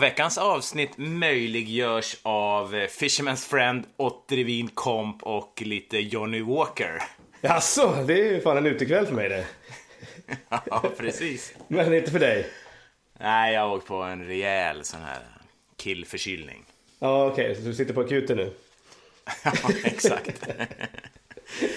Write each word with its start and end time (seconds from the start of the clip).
veckans 0.00 0.38
avsnitt 0.38 0.90
möjliggörs 0.96 2.16
av 2.22 2.74
eh, 2.74 2.88
Fisherman's 2.88 3.48
Friend, 3.48 3.84
Ottervin 3.96 4.68
Comp 4.68 5.22
och 5.22 5.62
lite 5.64 5.98
Johnny 5.98 6.40
Walker. 6.40 7.02
Jaså, 7.40 8.04
det 8.06 8.12
är 8.12 8.32
ju 8.32 8.40
fan 8.40 8.56
en 8.56 8.66
utekväll 8.66 9.06
för 9.06 9.14
mig 9.14 9.28
det. 9.28 9.46
ja, 10.48 10.84
precis. 10.96 11.54
Men 11.68 11.94
inte 11.94 12.10
för 12.10 12.18
dig? 12.18 12.46
Nej, 13.20 13.54
jag 13.54 13.60
har 13.60 13.76
åkt 13.76 13.86
på 13.86 14.02
en 14.02 14.26
rejäl 14.26 14.84
sån 14.84 15.00
här 15.00 15.22
killförkylning. 15.76 16.64
Ja, 16.98 17.26
okej, 17.26 17.54
så 17.54 17.62
du 17.62 17.74
sitter 17.74 17.94
på 17.94 18.00
akuten 18.00 18.36
nu? 18.36 18.52
ja, 19.44 19.52
exakt. 19.84 20.48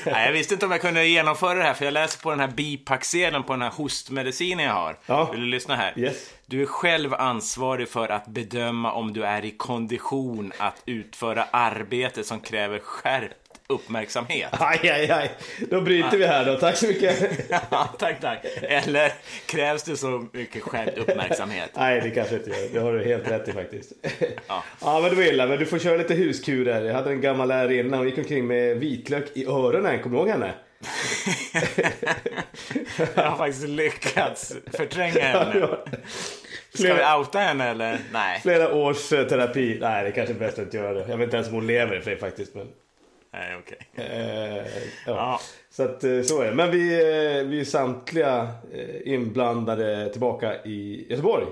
Nej, 0.05 0.25
jag 0.25 0.34
visste 0.34 0.53
inte 0.53 0.66
om 0.66 0.71
jag 0.71 0.81
kunde 0.81 1.07
genomföra 1.07 1.53
det 1.53 1.63
här, 1.63 1.73
för 1.73 1.85
jag 1.85 1.93
läser 1.93 2.21
på 2.21 2.29
den 2.29 2.39
här 2.39 2.48
bipacksedeln 2.48 3.43
på 3.43 3.53
den 3.53 3.62
här 3.62 3.70
hostmedicinen 3.70 4.66
jag 4.66 4.73
har. 4.73 4.98
Ja. 5.05 5.31
Vill 5.31 5.41
du 5.41 5.48
lyssna 5.48 5.75
här? 5.75 5.99
Yes. 5.99 6.29
Du 6.45 6.62
är 6.62 6.66
själv 6.66 7.13
ansvarig 7.13 7.89
för 7.89 8.09
att 8.09 8.27
bedöma 8.27 8.91
om 8.91 9.13
du 9.13 9.23
är 9.23 9.45
i 9.45 9.52
kondition 9.52 10.52
att 10.57 10.81
utföra 10.85 11.43
arbete 11.52 12.23
som 12.23 12.39
kräver 12.39 12.79
skärpt 12.79 13.40
uppmärksamhet. 13.71 14.49
Aj, 14.52 14.80
aj, 14.89 15.11
aj. 15.11 15.31
Då 15.70 15.81
bryter 15.81 16.17
vi 16.17 16.25
här 16.25 16.45
då. 16.45 16.55
Tack 16.55 16.77
så 16.77 16.88
mycket. 16.88 17.31
Ja, 17.71 17.89
tack, 17.99 18.21
tack. 18.21 18.45
Eller 18.62 19.12
krävs 19.45 19.84
det 19.84 19.98
så 19.98 20.25
mycket 20.34 20.63
skärpt 20.63 20.98
uppmärksamhet? 20.98 21.70
Nej, 21.76 22.02
det 22.02 22.09
kanske 22.09 22.35
inte 22.35 22.49
gör. 22.49 22.70
Det 22.73 22.79
har 22.79 22.93
du 22.93 23.03
helt 23.03 23.31
rätt 23.31 23.48
i 23.48 23.52
faktiskt. 23.52 23.91
Ja. 24.48 24.63
Ja, 24.82 24.99
men 24.99 25.10
det 25.10 25.15
var 25.15 25.23
illa. 25.23 25.48
Men 25.48 25.60
du 25.60 25.65
får 25.65 25.79
köra 25.79 25.98
lite 25.98 26.13
huskur 26.13 26.65
där. 26.65 26.82
Jag 26.84 26.93
hade 26.93 27.10
en 27.12 27.21
gammal 27.21 27.48
lärarinna. 27.48 27.98
Hon 27.98 28.05
gick 28.05 28.18
omkring 28.18 28.48
med 28.48 28.77
vitlök 28.77 29.26
i 29.34 29.45
öronen. 29.45 29.99
Kommer 30.04 30.15
du 30.15 30.21
ihåg 30.21 30.29
henne? 30.29 30.54
Jag 33.15 33.23
har 33.23 33.38
faktiskt 33.38 33.67
lyckats 33.67 34.54
förtränga 34.73 35.20
henne. 35.21 35.60
Ja, 35.60 35.85
Ska 36.73 36.84
Flera- 36.84 37.15
vi 37.15 37.20
outa 37.20 37.40
henne 37.40 37.70
eller? 37.70 37.99
Nej. 38.13 38.40
Flera 38.41 38.73
års 38.73 39.13
eh, 39.13 39.27
terapi. 39.27 39.77
Nej, 39.82 40.04
det 40.04 40.12
kanske 40.12 40.34
är 40.34 40.40
bäst 40.40 40.60
att 40.60 40.63
inte 40.65 40.77
göra 40.77 40.93
det. 40.93 41.05
Jag 41.10 41.17
vet 41.17 41.23
inte 41.26 41.35
ens 41.38 41.48
om 41.49 41.54
hon 41.54 41.67
lever 41.67 42.01
det 42.05 42.15
faktiskt. 42.17 42.55
Men, 42.55 42.67
Nej, 43.34 43.55
okej. 43.60 43.77
eh, 43.96 44.57
ja. 44.57 44.65
Ja. 45.05 45.40
Så 45.70 45.84
att 45.84 46.04
eh, 46.04 46.21
så 46.21 46.41
är 46.41 46.46
det. 46.46 46.55
Men 46.55 46.71
vi, 46.71 46.93
eh, 46.93 47.43
vi 47.43 47.60
är 47.60 47.65
samtliga 47.65 48.48
eh, 48.73 49.13
inblandade 49.13 50.10
tillbaka 50.12 50.63
i 50.63 51.07
Göteborg. 51.10 51.46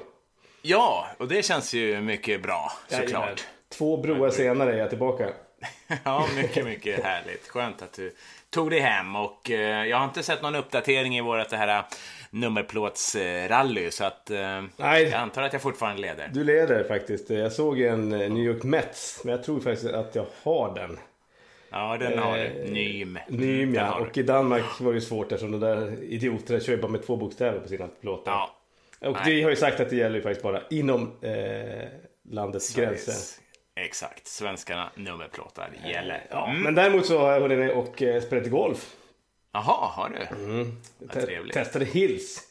Ja, 0.62 1.08
och 1.18 1.28
det 1.28 1.46
känns 1.46 1.74
ju 1.74 2.02
mycket 2.02 2.42
bra 2.44 2.72
Jajamän. 2.90 3.10
såklart. 3.10 3.44
Två 3.70 3.98
broar 3.98 4.30
senare 4.30 4.74
är 4.74 4.78
jag 4.78 4.90
tillbaka. 4.90 5.30
Ja, 6.04 6.28
mycket, 6.36 6.66
mycket 6.66 7.04
härligt. 7.04 7.48
Skönt 7.48 7.82
att 7.82 7.94
du 7.94 8.16
tog 8.50 8.70
dig 8.70 8.80
hem 8.80 9.16
och 9.16 9.52
eh, 9.52 9.86
jag 9.86 9.98
har 9.98 10.06
inte 10.06 10.24
sett 10.24 10.42
någon 10.42 10.56
uppdatering 10.56 11.18
i 11.18 11.22
vårt 11.22 11.50
det 11.50 11.58
här 11.58 11.84
nummerplåtsrally 12.32 13.92
så 13.92 14.04
att 14.04 14.30
eh, 14.30 14.62
Nej. 14.78 15.04
jag 15.04 15.14
antar 15.14 15.42
att 15.42 15.54
jag 15.54 15.62
fortfarande 15.62 16.02
leder. 16.02 16.30
Du 16.34 16.44
leder 16.44 16.84
faktiskt. 16.84 17.30
Jag 17.30 17.52
såg 17.52 17.82
en 17.82 18.10
New 18.10 18.44
York 18.44 18.64
Mets, 18.64 19.22
men 19.24 19.32
jag 19.36 19.44
tror 19.44 19.60
faktiskt 19.60 19.94
att 19.94 20.16
jag 20.16 20.26
har 20.44 20.76
den. 20.76 21.00
Ja, 21.72 21.98
den 21.98 22.20
har 22.20 22.38
Eh, 22.38 22.44
du. 22.66 22.72
Nym. 22.72 23.20
Nym 23.28 23.74
Den 23.74 23.86
ja. 23.86 23.94
Och 24.00 24.18
i 24.18 24.24
Danmark 24.24 24.64
var 24.80 24.94
det 24.94 25.02
svårt 25.02 25.32
eftersom 25.32 25.52
de 25.52 25.60
där 25.60 26.04
idioterna 26.04 26.60
kör 26.60 26.74
ju 26.74 26.82
bara 26.82 26.92
med 26.92 27.06
två 27.06 27.16
bokstäver 27.16 27.60
på 27.60 27.68
sina 27.68 27.88
plåtar. 27.88 28.32
Ja. 28.32 28.56
Och 29.08 29.14
Nej. 29.16 29.24
vi 29.36 29.42
har 29.44 29.50
ju 29.50 29.56
sagt 29.56 29.80
att 29.80 29.90
det 29.90 29.96
gäller 29.96 30.16
ju 30.16 30.22
faktiskt 30.22 30.44
bara 30.44 30.62
inom 30.70 31.12
eh, 31.22 31.88
landets 32.30 32.76
gränser. 32.76 33.14
Exakt. 33.76 34.28
Svenskarna 34.28 34.90
nummerplåtar 34.96 35.70
gäller. 35.88 36.26
Ja, 36.30 36.48
Mm. 36.50 36.62
Men 36.64 36.76
däremot 36.76 37.06
så 37.06 37.20
har 37.20 37.32
jag 37.32 37.40
varit 37.40 37.58
med 37.60 37.72
och 37.72 38.02
eh, 38.02 38.22
spelat 38.22 38.50
golf. 38.50 38.96
Jaha, 39.54 39.88
har 39.92 40.10
du? 40.10 40.26
Te- 41.08 41.22
trevligt. 41.22 41.54
Testade 41.54 41.86
Hills. 41.86 42.42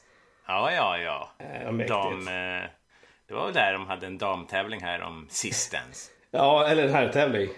Ja, 0.46 0.72
ja, 0.72 0.98
ja. 0.98 1.30
Eh. 1.38 1.86
Dam, 1.86 2.28
eh, 2.28 2.68
det 3.28 3.34
var 3.34 3.44
väl 3.44 3.54
där 3.54 3.72
de 3.72 3.86
hade 3.86 4.06
en 4.06 4.18
damtävling 4.18 4.80
här 4.82 5.02
om 5.02 5.26
sistens. 5.30 6.10
Ja, 6.30 6.66
eller 6.68 6.84
en 6.84 6.92
herrtävling. 6.94 7.48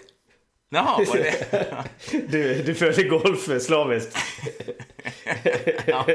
Jaha, 0.72 1.04
var 1.08 1.16
det? 1.16 1.84
Du, 2.28 2.62
du 2.62 2.74
följer 2.74 3.08
golf 3.08 3.62
slaviskt. 3.62 4.16
ja. 5.86 6.06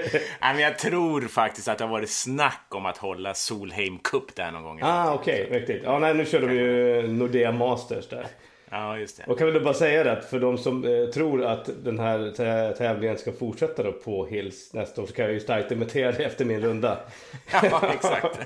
Men 0.41 0.59
jag 0.59 0.79
tror 0.79 1.21
faktiskt 1.21 1.67
att 1.67 1.77
det 1.77 1.83
har 1.83 1.91
varit 1.91 2.09
snack 2.09 2.65
om 2.69 2.85
att 2.85 2.97
hålla 2.97 3.33
Solheim 3.33 3.97
Cup 3.99 4.35
där 4.35 4.51
någon 4.51 4.63
gång. 4.63 4.79
Ah, 4.83 5.13
okej. 5.13 5.47
Mäktigt. 5.51 5.83
Ja, 5.83 5.99
nej, 5.99 6.13
nu 6.13 6.25
kör 6.25 6.41
de 6.41 6.53
ju 6.53 7.07
Nordea 7.07 7.51
Masters 7.51 8.07
där. 8.09 8.25
Ja, 8.69 8.97
just 8.97 9.17
det. 9.17 9.23
Och 9.31 9.37
kan 9.39 9.53
väl 9.53 9.63
bara 9.63 9.73
säga 9.73 10.03
det 10.03 10.11
att 10.11 10.25
för 10.25 10.39
de 10.39 10.57
som 10.57 10.83
eh, 10.85 11.05
tror 11.09 11.45
att 11.45 11.69
den 11.83 11.99
här 11.99 12.19
tä- 12.19 12.73
tävlingen 12.73 13.17
ska 13.17 13.31
fortsätta 13.31 13.83
då 13.83 13.91
på 13.91 14.25
Hills 14.25 14.73
nästa 14.73 15.01
år 15.01 15.05
så 15.07 15.13
kan 15.13 15.25
jag 15.25 15.33
ju 15.33 15.39
starkt 15.39 15.69
dementera 15.69 16.11
det 16.11 16.23
efter 16.23 16.45
min 16.45 16.61
runda. 16.61 16.97
Ja, 17.51 17.81
exakt. 17.93 18.39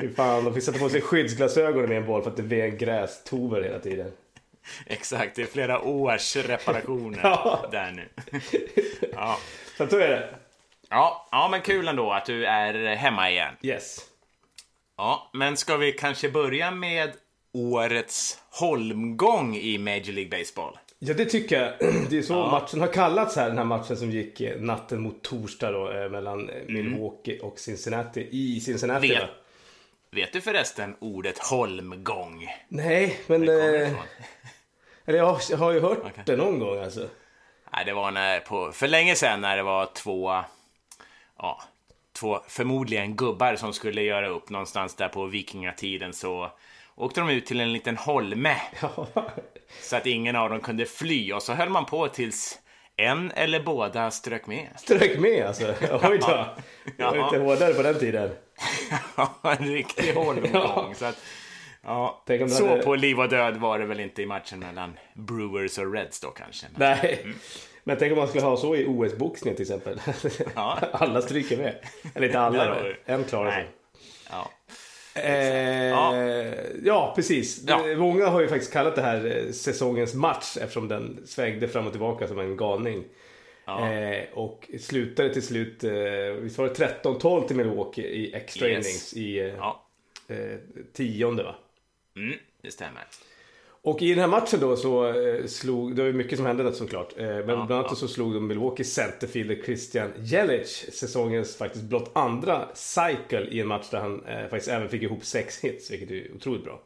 Fy 0.00 0.08
fan, 0.14 0.44
de 0.44 0.54
fick 0.54 0.62
sätta 0.62 0.78
på 0.78 0.88
sig 0.88 1.00
skyddsglasögon 1.00 1.88
med 1.88 1.96
en 1.96 2.06
boll 2.06 2.22
för 2.22 2.30
att 2.30 2.36
det 2.36 2.42
vek 2.42 2.78
grästover 2.78 3.62
hela 3.62 3.78
tiden. 3.78 4.12
Exakt, 4.86 5.36
det 5.36 5.42
är 5.42 5.46
flera 5.46 5.80
års 5.80 6.36
reparationer 6.36 7.20
Ja. 7.22 7.68
där 7.72 7.90
nu. 7.92 8.08
Ja. 9.12 9.38
Så 9.76 9.84
att 9.84 9.90
så 9.90 9.98
är 9.98 10.08
det. 10.08 10.34
Ja, 10.88 11.28
ja, 11.30 11.48
men 11.50 11.60
kul 11.60 11.88
ändå 11.88 12.10
att 12.12 12.26
du 12.26 12.46
är 12.46 12.96
hemma 12.96 13.30
igen. 13.30 13.54
Yes. 13.62 13.98
Ja, 14.96 15.30
men 15.32 15.56
ska 15.56 15.76
vi 15.76 15.92
kanske 15.92 16.30
börja 16.30 16.70
med 16.70 17.10
årets 17.52 18.38
holmgång 18.50 19.56
i 19.56 19.78
Major 19.78 20.12
League 20.12 20.38
Baseball? 20.38 20.78
Ja, 20.98 21.14
det 21.14 21.24
tycker 21.24 21.60
jag. 21.60 21.92
Det 22.10 22.18
är 22.18 22.22
så 22.22 22.32
Ja. 22.32 22.50
matchen 22.50 22.80
har 22.80 22.92
kallats 22.92 23.36
här, 23.36 23.48
den 23.48 23.58
här 23.58 23.64
matchen 23.64 23.96
som 23.96 24.10
gick 24.10 24.40
eh, 24.40 24.60
natten 24.60 25.00
mot 25.00 25.22
torsdag 25.22 25.70
då, 25.72 25.90
eh, 25.92 26.10
mellan 26.10 26.48
eh, 26.50 26.56
Milwaukee 26.68 27.38
och 27.40 27.58
Cincinnati. 27.58 28.28
I 28.30 28.60
Cincinnati 28.60 29.08
Vet, 29.08 29.20
va? 29.22 29.28
Vet 30.10 30.32
du 30.32 30.40
förresten 30.40 30.96
ordet 30.98 31.38
holmgång? 31.38 32.48
Nej, 32.68 33.20
men... 33.26 33.48
Eh, 33.48 33.54
eller 35.04 35.18
jag 35.18 35.26
har, 35.26 35.40
jag 35.50 35.58
har 35.58 35.72
ju 35.72 35.80
hört 35.80 35.98
Okej. 35.98 36.22
det 36.26 36.36
någon 36.36 36.58
gång 36.58 36.78
alltså. 36.82 37.08
Nej, 37.72 37.84
det 37.84 37.92
var 37.92 38.10
när, 38.10 38.40
på, 38.40 38.72
för 38.72 38.88
länge 38.88 39.14
sedan 39.14 39.40
när 39.40 39.56
det 39.56 39.62
var 39.62 39.86
två, 39.86 40.42
ja, 41.38 41.62
två 42.12 42.40
förmodligen 42.48 43.16
gubbar 43.16 43.56
som 43.56 43.72
skulle 43.72 44.02
göra 44.02 44.28
upp 44.28 44.50
någonstans 44.50 44.94
där 44.94 45.08
på 45.08 45.26
vikingatiden 45.26 46.12
så 46.12 46.52
åkte 46.94 47.20
de 47.20 47.30
ut 47.30 47.46
till 47.46 47.60
en 47.60 47.72
liten 47.72 47.96
holme 47.96 48.56
Ja. 48.80 49.06
så 49.82 49.96
att 49.96 50.06
ingen 50.06 50.36
av 50.36 50.50
dem 50.50 50.60
kunde 50.60 50.86
fly 50.86 51.32
och 51.32 51.42
så 51.42 51.52
höll 51.52 51.68
man 51.68 51.86
på 51.86 52.08
tills 52.08 52.59
en 53.06 53.30
eller 53.36 53.60
båda 53.62 54.10
strök 54.10 54.46
med. 54.46 54.68
Strök 54.76 55.18
med 55.18 55.46
alltså. 55.46 55.74
Oj 56.02 56.18
då. 56.20 56.46
Det 56.96 57.04
var 57.04 57.16
Ja. 57.16 57.30
lite 57.30 57.44
hårdare 57.44 57.74
på 57.74 57.82
den 57.82 57.98
tiden. 57.98 58.30
en 59.42 59.72
riktig 59.72 60.12
holmgång. 60.14 60.94
Ja, 61.84 62.22
det 62.26 62.48
så 62.48 62.68
hade- 62.68 62.82
på 62.82 62.94
liv 62.94 63.20
och 63.20 63.28
död 63.28 63.56
var 63.56 63.78
det 63.78 63.86
väl 63.86 64.00
inte 64.00 64.22
i 64.22 64.26
matchen 64.26 64.58
mellan 64.58 64.98
Brewers 65.14 65.78
och 65.78 65.92
Reds 65.94 66.20
då 66.20 66.28
kanske. 66.28 66.66
Men, 66.76 66.98
Nej. 67.02 67.26
Men 67.84 67.96
tänk 67.98 68.12
om 68.12 68.18
man 68.18 68.28
skulle 68.28 68.44
ha 68.44 68.56
så 68.56 68.76
i 68.76 68.86
OS-boxning 68.86 69.54
till 69.54 69.62
exempel. 69.62 70.00
Ja. 70.54 70.78
Alla 70.92 71.22
stryker 71.22 71.56
med. 71.56 71.74
Eller 72.14 72.26
inte 72.26 72.40
alla, 72.40 72.64
Ja, 72.66 72.74
då- 73.06 73.12
en 73.12 73.24
klarar 73.24 73.50
sig. 73.50 73.66
Eh, 75.14 75.88
Ja. 75.88 76.16
ja. 76.84 77.12
precis. 77.16 77.64
Ja. 77.66 77.82
Det- 77.82 77.96
Många 77.96 78.26
har 78.26 78.40
ju 78.40 78.48
faktiskt 78.48 78.72
kallat 78.72 78.94
det 78.96 79.02
här 79.02 79.36
eh, 79.46 79.52
säsongens 79.52 80.14
match 80.14 80.56
eftersom 80.60 80.88
den 80.88 81.22
svängde 81.26 81.68
fram 81.68 81.86
och 81.86 81.92
tillbaka 81.92 82.28
som 82.28 82.38
en 82.38 82.56
galning. 82.56 83.04
Ja. 83.64 83.92
Eh, 83.92 84.24
och 84.34 84.70
slutade 84.80 85.32
till 85.32 85.42
slut, 85.46 85.84
eh, 85.84 85.92
visst 86.40 86.58
var 86.58 86.68
det 86.68 86.74
13-12 86.74 87.46
till 87.46 87.56
Milwaukee 87.56 88.02
i 88.06 88.34
extra 88.34 88.68
Yes. 88.68 88.86
innings 88.86 89.14
i 89.14 89.38
eh, 89.40 90.36
eh, 90.36 90.56
tionde 90.92 91.42
va? 91.42 91.54
Mm, 92.16 92.34
det 92.62 92.70
stämmer. 92.70 93.02
Och 93.82 94.02
i 94.02 94.10
den 94.10 94.18
här 94.18 94.28
matchen 94.28 94.60
då 94.60 94.76
så 94.76 95.06
eh, 95.06 95.46
slog, 95.46 95.96
det 95.96 96.02
var 96.02 96.06
ju 96.06 96.12
mycket 96.12 96.38
som 96.38 96.46
hände 96.46 96.72
såklart. 96.72 97.18
Eh, 97.18 97.26
men 97.26 97.44
bland 97.44 97.72
annat 97.72 97.86
ja. 97.88 97.94
så 97.94 98.08
slog 98.08 98.34
de 98.34 98.46
Milwaukee 98.46 98.84
centerfielder 98.84 99.62
Christian 99.64 100.12
Jelic 100.18 100.86
säsongens 100.92 101.56
faktiskt 101.56 101.84
blott 101.84 102.10
andra 102.14 102.68
cycle 102.74 103.46
i 103.50 103.60
en 103.60 103.66
match 103.66 103.90
där 103.90 104.00
han 104.00 104.24
eh, 104.24 104.48
faktiskt 104.48 104.68
även 104.68 104.88
fick 104.88 105.02
ihop 105.02 105.24
sex 105.24 105.60
hits, 105.60 105.90
vilket 105.90 106.10
är 106.10 106.34
otroligt 106.36 106.64
bra. 106.64 106.80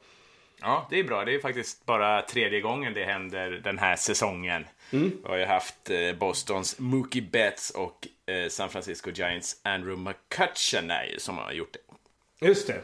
Ja, 0.61 0.87
det 0.91 0.99
är 0.99 1.05
bra. 1.05 1.25
Det 1.25 1.35
är 1.35 1.38
faktiskt 1.38 1.87
bara 1.87 2.23
tredje 2.23 2.61
gången 2.61 2.94
det 2.94 3.05
händer 3.05 3.50
den 3.64 3.79
här 3.79 3.96
säsongen. 3.96 4.64
Mm. 4.93 5.11
Vi 5.23 5.29
har 5.29 5.37
ju 5.37 5.44
haft 5.44 5.91
Bostons 6.19 6.79
Mookie 6.79 7.23
Betts 7.32 7.70
och 7.70 8.08
San 8.49 8.69
Francisco 8.69 9.11
Giants 9.11 9.61
Andrew 9.62 10.11
McCutcheon 10.11 10.91
som 11.19 11.38
har 11.38 11.52
gjort 11.52 11.73
det. 11.73 12.46
Just 12.46 12.67
det. 12.67 12.81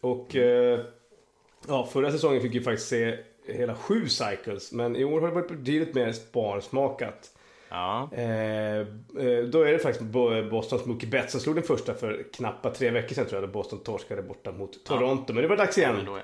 Och 0.00 0.36
eh, 0.36 0.80
ja, 1.68 1.86
förra 1.92 2.12
säsongen 2.12 2.42
fick 2.42 2.54
vi 2.54 2.60
faktiskt 2.60 2.88
se 2.88 3.18
hela 3.48 3.74
sju 3.74 4.08
cycles, 4.08 4.72
men 4.72 4.96
i 4.96 5.04
år 5.04 5.20
har 5.20 5.28
det 5.28 5.34
varit 5.34 5.48
betydligt 5.48 5.94
mer 5.94 6.12
sparsmakat. 6.12 7.30
Ja, 7.70 8.08
Eh, 8.12 8.76
eh, 8.78 8.84
då 9.52 9.62
är 9.62 9.72
det 9.72 9.78
faktiskt 9.78 10.04
Bo- 10.04 10.50
Bostons 10.50 10.86
Mookie 10.86 11.08
Betts 11.08 11.32
som 11.32 11.40
slog 11.40 11.54
den 11.54 11.64
första 11.64 11.94
för 11.94 12.24
knappt 12.34 12.76
tre 12.78 12.90
veckor 12.90 13.14
sedan 13.14 13.26
tror 13.26 13.40
jag, 13.40 13.48
då 13.48 13.52
Boston 13.52 13.82
torskade 13.82 14.22
borta 14.22 14.52
mot 14.52 14.84
Toronto. 14.84 15.32
Men 15.32 15.42
det 15.42 15.48
var 15.48 15.56
dags 15.56 15.78
igen. 15.78 16.04
ja. 16.06 16.20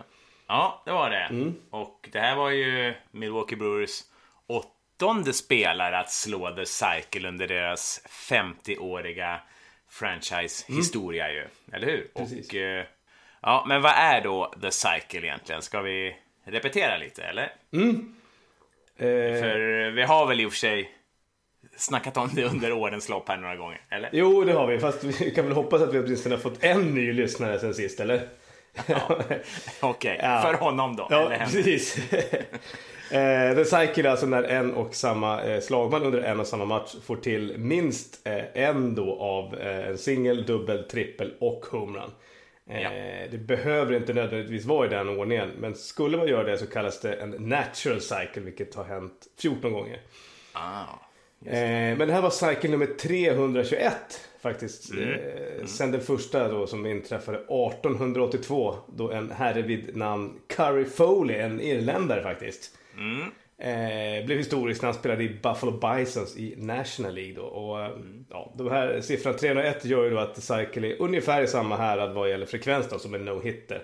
Ja, 0.46 0.82
det 0.84 0.92
var 0.92 1.10
det. 1.10 1.16
Mm. 1.30 1.54
Och 1.70 2.08
det 2.12 2.18
här 2.20 2.36
var 2.36 2.50
ju 2.50 2.94
Milwaukee 3.10 3.56
Brewers 3.56 4.00
åttonde 4.46 5.32
spelare 5.32 5.98
att 5.98 6.10
slå 6.10 6.50
The 6.56 6.66
Cycle 6.66 7.28
under 7.28 7.46
deras 7.46 8.00
50-åriga 8.08 9.40
franchise-historia 9.90 11.32
ju. 11.32 11.44
Eller 11.72 11.86
hur? 11.86 11.94
Mm. 11.98 12.08
Precis. 12.14 12.48
Och 12.48 12.54
eh, 12.54 12.84
Ja, 13.42 13.64
men 13.68 13.82
vad 13.82 13.92
är 13.96 14.20
då 14.20 14.54
The 14.62 14.70
Cycle 14.70 15.20
egentligen? 15.28 15.62
Ska 15.62 15.80
vi 15.80 16.16
repetera 16.44 16.96
lite, 16.96 17.23
eller? 17.23 17.52
Mm. 17.73 18.14
Eh, 18.96 19.41
För 19.41 19.91
vi 19.91 20.02
har 20.02 20.26
väl 20.26 20.41
i 20.41 20.46
och 20.46 20.52
för 20.52 20.58
sig 20.58 20.91
snackat 21.76 22.17
om 22.17 22.31
det 22.35 22.44
under 22.44 22.73
årens 22.73 23.08
lopp 23.08 23.29
här 23.29 23.37
några 23.37 23.56
gånger, 23.56 23.81
eller? 23.91 24.11
Jo, 24.12 24.44
det 24.44 24.52
har 24.52 24.67
vi. 24.67 24.79
Fast 24.79 25.05
vi 25.05 25.31
kan 25.31 25.44
väl 25.44 25.55
hoppas 25.55 25.82
att 25.82 25.94
vi 25.94 25.99
åtminstone 25.99 26.35
har 26.35 26.43
fått 26.43 26.64
en 26.64 26.94
ny 26.94 27.12
lyssnare 27.12 27.58
sen 27.58 27.75
sist, 27.75 28.00
eller? 28.00 28.29
Ja. 28.87 29.00
Okej, 29.81 30.17
okay. 30.17 30.17
ja. 30.23 30.43
för 30.43 30.55
honom 30.55 30.96
då? 30.96 31.06
Ja, 31.11 31.32
precis. 31.38 31.99
eh, 33.11 33.55
The 33.55 33.64
Cycle 33.64 34.08
är 34.08 34.11
alltså 34.11 34.26
när 34.26 34.43
en 34.43 34.75
och 34.75 34.94
samma 34.94 35.43
eh, 35.43 35.61
slagman 35.61 36.02
under 36.02 36.20
en 36.20 36.41
och 36.41 36.46
samma 36.46 36.64
match 36.64 36.94
får 37.06 37.17
till 37.17 37.58
minst 37.58 38.26
eh, 38.26 38.62
en 38.62 38.94
då 38.94 39.19
av 39.20 39.61
en 39.61 39.99
singel, 39.99 40.46
dubbel, 40.46 40.85
trippel 40.85 41.35
och 41.41 41.67
homerun. 41.70 42.11
Eh, 42.70 42.82
ja. 42.82 42.90
Det 43.31 43.38
behöver 43.38 43.96
inte 43.96 44.12
nödvändigtvis 44.12 44.64
vara 44.64 44.87
i 44.87 44.90
den 44.90 45.08
ordningen. 45.08 45.50
Men 45.58 45.75
skulle 45.75 46.16
man 46.16 46.28
göra 46.28 46.44
det 46.44 46.58
så 46.58 46.66
kallas 46.66 47.00
det 47.00 47.14
en 47.14 47.31
natural 47.31 48.00
cycle, 48.00 48.43
vilket 48.43 48.75
har 48.75 48.84
hänt 48.84 49.26
14 49.38 49.72
gånger. 49.72 50.00
Ah. 50.52 50.84
Eh, 51.46 51.96
men 51.99 52.08
det 52.08 52.12
här 52.12 52.22
var 52.22 52.31
cykel 52.31 52.70
nummer 52.70 52.87
321 52.87 54.20
faktiskt. 54.40 54.90
Mm. 54.93 55.08
Eh, 55.08 55.16
mm. 55.55 55.66
Sen 55.66 55.93
den 55.93 56.00
första 56.00 56.49
då 56.49 56.66
som 56.66 56.87
inträffade 56.87 57.38
1882 57.38 58.76
då 58.87 59.10
en 59.10 59.31
herre 59.31 59.62
vid 59.62 59.96
namn 59.96 60.40
Curry 60.46 60.84
Foley, 60.84 61.37
en 61.37 61.60
irländare 61.60 62.22
faktiskt. 62.22 62.70
Mm. 62.96 63.31
Eh, 63.58 64.26
blev 64.26 64.38
historisk 64.38 64.82
när 64.82 64.86
han 64.86 64.98
spelade 64.98 65.24
i 65.24 65.28
Buffalo 65.28 65.72
Bisons 65.72 66.36
i 66.36 66.54
National 66.56 67.14
League 67.14 67.34
då. 67.34 67.42
Och, 67.42 67.84
mm. 67.84 68.26
ja, 68.30 68.54
de 68.56 68.70
här 68.70 69.00
siffran 69.00 69.36
301 69.36 69.84
gör 69.84 70.04
ju 70.04 70.10
då 70.10 70.18
att 70.18 70.42
Cycle 70.42 70.88
är 70.88 71.02
ungefär 71.02 71.42
i 71.42 71.46
samma 71.46 71.76
härad 71.76 72.14
vad 72.14 72.30
gäller 72.30 72.46
frekvens 72.46 72.88
då 72.90 72.98
som 72.98 73.14
en 73.14 73.28
no-hitter. 73.28 73.82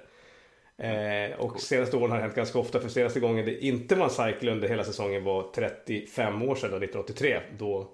Eh, 0.79 1.41
och 1.41 1.51
cool. 1.51 1.61
senaste 1.61 1.97
åren 1.97 2.11
har 2.11 2.19
det 2.19 2.23
hänt 2.23 2.37
ganska 2.37 2.59
ofta. 2.59 2.81
För 2.81 2.89
senaste 2.89 3.21
gången 3.21 3.45
det 3.45 3.65
inte 3.65 3.95
var 3.95 4.05
en 4.05 4.11
cycle 4.11 4.53
under 4.53 4.69
hela 4.69 4.85
säsongen 4.85 5.25
var 5.25 5.53
35 5.55 6.43
år 6.43 6.55
sedan, 6.55 6.83
1983. 6.83 7.41
Då 7.59 7.81
eh, 7.81 7.87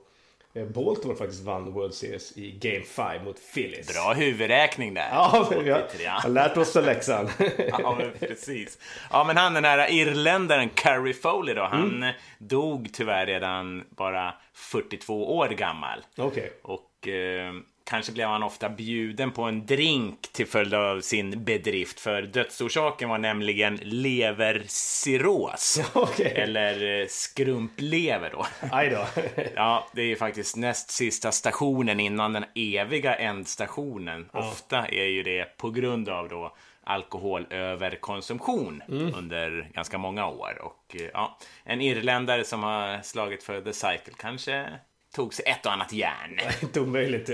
Baltimore 0.64 1.18
faktiskt 1.18 1.44
vann 1.44 1.72
World 1.72 1.94
Series 1.94 2.36
i 2.36 2.50
Game 2.50 2.84
5 2.84 3.24
mot 3.24 3.36
Phillies. 3.54 3.94
Bra 3.94 4.12
huvudräkning 4.12 4.94
där. 4.94 5.08
Ja, 5.10 5.48
vi 5.50 5.70
har, 5.70 6.20
har 6.22 6.28
lärt 6.28 6.56
oss 6.56 6.74
läxan. 6.74 7.28
ja, 7.68 7.96
men 7.98 8.28
precis. 8.28 8.78
Ja, 9.10 9.24
men 9.24 9.36
han 9.36 9.54
den 9.54 9.64
här 9.64 9.90
irländaren 9.90 10.68
Curry 10.68 11.14
Foley 11.14 11.54
då, 11.54 11.62
han 11.62 11.96
mm. 11.96 12.14
dog 12.38 12.88
tyvärr 12.92 13.26
redan 13.26 13.84
bara 13.90 14.34
42 14.54 15.36
år 15.36 15.48
gammal. 15.48 16.04
Okej. 16.16 16.26
Okay. 16.26 16.50
Och 16.62 17.08
eh, 17.08 17.52
Kanske 17.86 18.12
blev 18.12 18.28
han 18.28 18.42
ofta 18.42 18.68
bjuden 18.68 19.30
på 19.30 19.42
en 19.42 19.66
drink 19.66 20.32
till 20.32 20.46
följd 20.46 20.74
av 20.74 21.00
sin 21.00 21.44
bedrift. 21.44 22.00
För 22.00 22.22
dödsorsaken 22.22 23.08
var 23.08 23.18
nämligen 23.18 23.76
levercirros. 23.82 25.80
Okay. 25.94 26.26
Eller 26.26 27.00
eh, 27.00 27.06
skrumplever 27.08 28.30
då. 28.30 28.46
Aj 28.72 28.90
då. 28.90 29.06
ja, 29.54 29.86
det 29.92 30.02
är 30.02 30.06
ju 30.06 30.16
faktiskt 30.16 30.56
näst 30.56 30.90
sista 30.90 31.32
stationen 31.32 32.00
innan 32.00 32.32
den 32.32 32.44
eviga 32.54 33.14
ändstationen. 33.14 34.28
Ja. 34.32 34.38
Ofta 34.38 34.86
är 34.86 35.06
ju 35.06 35.22
det 35.22 35.56
på 35.56 35.70
grund 35.70 36.08
av 36.08 36.28
då 36.28 36.56
alkoholöverkonsumtion 36.84 38.82
mm. 38.88 39.14
under 39.14 39.70
ganska 39.74 39.98
många 39.98 40.26
år. 40.26 40.62
Och 40.62 40.96
eh, 40.96 41.10
ja, 41.12 41.38
en 41.64 41.80
irländare 41.80 42.44
som 42.44 42.62
har 42.62 43.02
slagit 43.02 43.42
för 43.42 43.60
The 43.60 43.72
Cycle 43.72 44.14
kanske 44.16 44.68
tog 45.16 45.34
sig 45.34 45.44
ett 45.48 45.66
och 45.66 45.72
annat 45.72 45.92
järn. 45.92 46.40
Inte 46.62 46.80
omöjligt. 46.80 47.30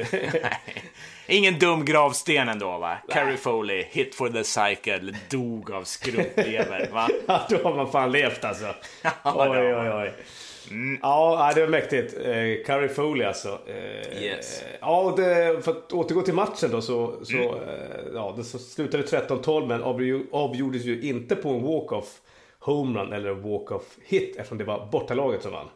Ingen 1.26 1.58
dum 1.58 1.84
gravsten 1.84 2.48
ändå 2.48 2.78
va? 2.78 2.98
Carrie 3.08 3.36
Foley, 3.36 3.84
hit 3.90 4.14
for 4.14 4.28
the 4.28 4.44
cycle, 4.44 5.14
dog 5.30 5.70
av 5.70 5.84
skrumplever 5.84 6.88
va? 6.92 7.08
ja, 7.26 7.46
då 7.50 7.56
har 7.56 7.76
man 7.76 7.92
fan 7.92 8.12
levt 8.12 8.44
alltså. 8.44 8.64
oj, 9.24 9.74
oj, 9.74 9.90
oj. 9.90 10.12
Mm. 10.70 10.98
Ja, 11.02 11.52
det 11.54 11.60
var 11.60 11.68
mäktigt. 11.68 12.14
Eh, 12.14 12.66
Carrie 12.66 12.88
Foley 12.88 13.26
alltså. 13.26 13.58
Eh, 13.66 14.22
yes. 14.22 14.64
Ja, 14.80 15.14
det, 15.16 15.64
för 15.64 15.70
att 15.70 15.92
återgå 15.92 16.22
till 16.22 16.34
matchen 16.34 16.70
då 16.70 16.82
så, 16.82 17.24
så, 17.24 17.36
mm. 17.36 17.54
eh, 17.54 18.14
ja, 18.14 18.34
det 18.36 18.44
så 18.44 18.58
slutade 18.58 19.02
13-12 19.02 19.66
men 19.66 19.82
avgjordes 20.32 20.84
ju 20.84 21.02
inte 21.02 21.36
på 21.36 21.48
en 21.48 21.62
walk-off 21.62 22.20
homerun 22.58 23.12
eller 23.12 23.30
walk-off 23.30 23.98
hit 24.04 24.36
eftersom 24.36 24.58
det 24.58 24.64
var 24.64 24.88
bortalaget 24.92 25.42
som 25.42 25.52
vann. 25.52 25.68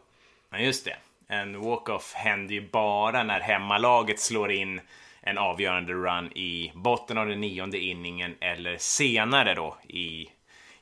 Ja, 0.50 0.58
just 0.58 0.84
det 0.84 0.96
en 1.28 1.60
walk-off 1.60 2.12
händer 2.14 2.54
ju 2.54 2.68
bara 2.70 3.22
när 3.22 3.40
hemmalaget 3.40 4.20
slår 4.20 4.52
in 4.52 4.80
en 5.20 5.38
avgörande 5.38 5.92
run 5.92 6.32
i 6.32 6.72
botten 6.74 7.18
av 7.18 7.28
den 7.28 7.40
nionde 7.40 7.78
inningen 7.78 8.34
eller 8.40 8.76
senare 8.78 9.54
då 9.54 9.76
i, 9.88 10.28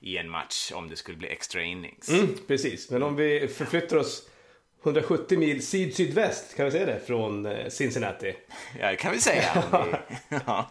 i 0.01 0.19
en 0.19 0.31
match 0.31 0.73
om 0.75 0.89
det 0.89 0.97
skulle 0.97 1.19
bli 1.19 1.29
extra 1.29 1.63
innings. 1.63 2.09
Mm, 2.09 2.29
precis, 2.47 2.91
men 2.91 3.03
om 3.03 3.17
vi 3.17 3.49
förflyttar 3.49 3.97
oss 3.97 4.29
170 4.83 5.39
mil 5.39 5.67
syd-sydväst, 5.67 6.57
kan 6.57 6.65
vi 6.65 6.71
säga 6.71 6.87
det, 6.87 7.01
från 7.07 7.47
eh, 7.47 7.69
Cincinnati? 7.69 8.35
Ja, 8.81 8.91
det 8.91 8.97
kan 8.97 9.13
vi 9.13 9.21
säga. 9.21 9.65
ja. 10.47 10.71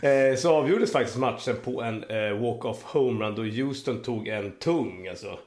Eh, 0.00 0.36
så 0.36 0.54
avgjordes 0.54 0.92
faktiskt 0.92 1.18
matchen 1.18 1.56
på 1.64 1.82
en 1.82 2.04
eh, 2.04 2.32
walk-off 2.32 2.82
homerun 2.82 3.34
då 3.34 3.42
Houston 3.42 4.02
tog 4.02 4.28
en 4.28 4.58
tung 4.58 5.08
alltså. 5.08 5.38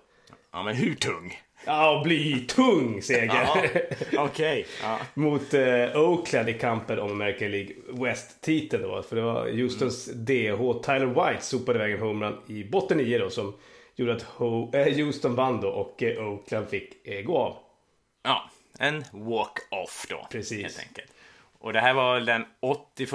Ja, 0.51 0.63
men 0.63 0.75
hur 0.75 0.95
tung? 0.95 1.39
Ja, 1.65 1.97
och 1.97 2.03
bli 2.03 2.39
tung 2.39 3.01
seger. 3.01 3.49
Okej. 3.53 4.25
Okay. 4.25 4.65
Ja. 4.83 4.99
Mot 5.13 5.53
eh, 5.53 5.95
Oakland 5.95 6.49
i 6.49 6.53
kampen 6.53 6.99
om 6.99 7.11
American 7.11 7.51
League 7.51 7.73
West-titeln 7.87 8.83
då. 8.83 9.01
För 9.01 9.15
det 9.15 9.21
var 9.21 9.49
Houstons 9.49 10.07
mm. 10.07 10.25
DH 10.25 10.81
Tyler 10.83 11.05
White 11.29 11.45
sopade 11.45 11.79
iväg 11.79 11.93
en 11.93 11.99
homerun 11.99 12.37
i 12.47 12.63
botten 12.63 12.97
9 12.97 13.17
då 13.17 13.29
som 13.29 13.53
gjorde 13.95 14.13
att 14.13 14.21
Ho 14.21 14.75
äh, 14.75 14.95
Houston 14.95 15.35
vann 15.35 15.61
då 15.61 15.69
och 15.69 16.03
eh, 16.03 16.27
Oakland 16.27 16.69
fick 16.69 17.07
eh, 17.07 17.21
gå 17.21 17.37
av. 17.37 17.57
Ja, 18.23 18.49
en 18.79 19.03
walk-off 19.11 20.05
då. 20.09 20.27
Precis. 20.31 20.63
Helt 20.63 20.79
enkelt. 20.79 21.11
Och 21.59 21.73
det 21.73 21.79
här 21.79 21.93
var 21.93 22.19
den 22.19 22.45
81 22.59 23.11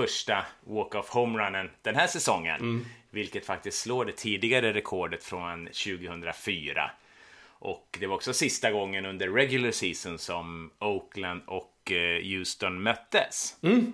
walk-off 0.65 1.09
homerunnen 1.09 1.71
den 1.83 1.95
här 1.95 2.07
säsongen. 2.07 2.61
Mm. 2.61 2.85
Vilket 3.11 3.47
faktiskt 3.47 3.81
slår 3.83 4.05
det 4.05 4.13
tidigare 4.13 4.73
rekordet 4.73 5.25
från 5.25 5.67
2004. 5.67 6.91
Och 7.65 7.97
det 8.01 8.07
var 8.07 8.15
också 8.15 8.33
sista 8.33 8.71
gången 8.71 9.07
under 9.07 9.29
regular 9.29 9.71
season 9.71 10.19
som 10.19 10.71
Oakland 10.79 11.43
och 11.47 11.93
eh, 11.93 12.23
Houston 12.23 12.83
möttes. 12.83 13.57
Mm. 13.63 13.93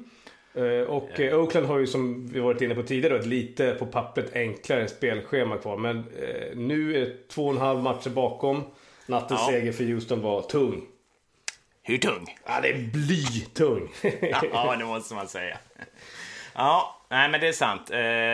Eh, 0.55 0.83
och 0.83 1.21
eh, 1.21 1.39
Oakland 1.39 1.67
har 1.67 1.79
ju 1.79 1.87
som 1.87 2.27
vi 2.27 2.41
varit 2.41 2.61
inne 2.61 2.75
på 2.75 2.83
tidigare 2.83 3.19
ett 3.19 3.27
lite 3.27 3.75
på 3.75 3.87
pappret 3.87 4.37
enklare 4.37 4.89
spelschema 4.89 5.59
kvar. 5.59 5.77
Men 5.77 6.05
nu 6.55 6.97
är 6.97 7.01
det 7.01 7.29
två 7.29 7.47
och 7.47 7.53
en 7.53 7.61
halv 7.61 7.83
matcher 7.83 8.11
bakom. 8.11 8.65
Nattens 9.07 9.41
ja. 9.41 9.53
seger 9.53 9.73
för 9.73 9.85
Houston 9.85 10.21
var 10.21 10.43
tung. 10.43 10.83
Hur 11.83 11.99
tung? 11.99 12.37
Ja, 12.47 12.61
det 12.63 12.69
är 12.69 12.91
blytung. 12.93 13.93
ja, 14.53 14.77
det 14.79 14.85
måste 14.85 15.15
man 15.15 15.29
säga. 15.29 15.59
Ja, 16.55 17.07
nej 17.11 17.29
men 17.29 17.41
det 17.41 17.49
är 17.49 17.53
sant. 17.53 17.87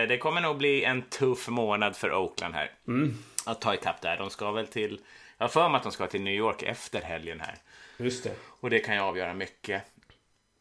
Det 0.08 0.18
kommer 0.20 0.40
nog 0.40 0.56
bli 0.56 0.84
en 0.84 1.02
tuff 1.02 1.48
månad 1.48 1.96
för 1.96 2.12
Oakland 2.14 2.54
här. 2.54 2.70
Mm. 2.88 3.14
Att 3.46 3.60
ta 3.60 3.74
ikapp 3.74 4.00
där. 4.00 4.16
De 4.16 4.30
ska 4.30 4.52
väl 4.52 4.66
till 4.66 5.00
jag 5.38 5.44
har 5.44 5.48
för 5.48 5.68
mig 5.68 5.76
att 5.76 5.82
de 5.82 5.92
ska 5.92 6.06
till 6.06 6.22
New 6.22 6.34
York 6.34 6.62
efter 6.62 7.02
helgen 7.02 7.40
här. 7.40 7.54
Just 7.96 8.24
det. 8.24 8.34
Och 8.60 8.70
det 8.70 8.78
kan 8.78 8.94
ju 8.94 9.00
avgöra 9.00 9.34
mycket. 9.34 9.82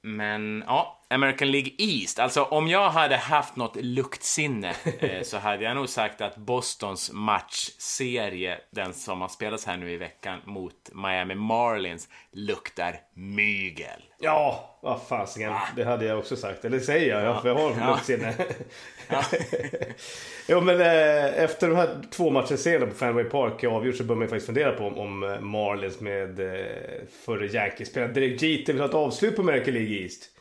Men 0.02 0.64
ja, 0.68 0.95
American 1.08 1.52
League 1.52 1.72
East. 1.78 2.20
Alltså 2.20 2.44
om 2.44 2.68
jag 2.68 2.90
hade 2.90 3.16
haft 3.16 3.56
något 3.56 3.76
luktsinne 3.76 4.76
eh, 5.00 5.22
så 5.22 5.38
hade 5.38 5.64
jag 5.64 5.76
nog 5.76 5.90
sagt 5.90 6.22
att 6.22 6.38
Bostons 6.38 7.12
matchserie, 7.14 8.58
den 8.72 8.94
som 8.94 9.22
har 9.22 9.28
spelats 9.28 9.66
här 9.66 9.78
nu 9.78 9.92
i 9.92 9.98
veckan 9.98 10.40
mot 10.46 10.90
Miami 10.94 11.36
Marlins, 11.36 12.08
luktar 12.32 12.96
mygel. 13.14 14.02
Ja, 14.20 14.78
vad 14.82 15.02
fasiken. 15.02 15.54
Det 15.76 15.84
hade 15.84 16.06
jag 16.06 16.20
också 16.20 16.36
sagt. 16.36 16.66
Eller 16.66 16.80
säger 16.80 17.16
jag, 17.16 17.26
ja. 17.26 17.42
för 17.42 17.50
jag 17.50 17.56
har 17.56 17.76
ja. 17.80 17.92
luktsinne. 17.92 18.34
Ja. 19.10 19.24
jo 20.48 20.62
men 20.62 20.82
eh, 20.82 21.44
efter 21.44 21.70
de 21.70 21.76
här 21.76 22.02
två 22.12 22.30
matcherna 22.30 22.58
serien 22.58 22.90
på 22.90 22.96
Fenway 22.96 23.24
Park 23.24 23.64
avgjort 23.64 23.96
så 23.96 24.04
bör 24.04 24.16
man 24.16 24.28
faktiskt 24.28 24.46
fundera 24.46 24.72
på 24.72 24.86
om, 24.86 24.98
om 24.98 25.24
eh, 25.24 25.40
Marlins 25.40 26.00
med 26.00 26.40
eh, 26.40 26.66
förre 27.26 27.48
Yankees-spelaren 27.48 28.14
Derek 28.14 28.42
Jeter 28.42 28.74
vill 28.74 28.82
ha 28.82 28.90
ett 28.90 28.96
avslut 28.96 29.36
på 29.36 29.42
American 29.42 29.74
League 29.74 30.02
East. 30.02 30.32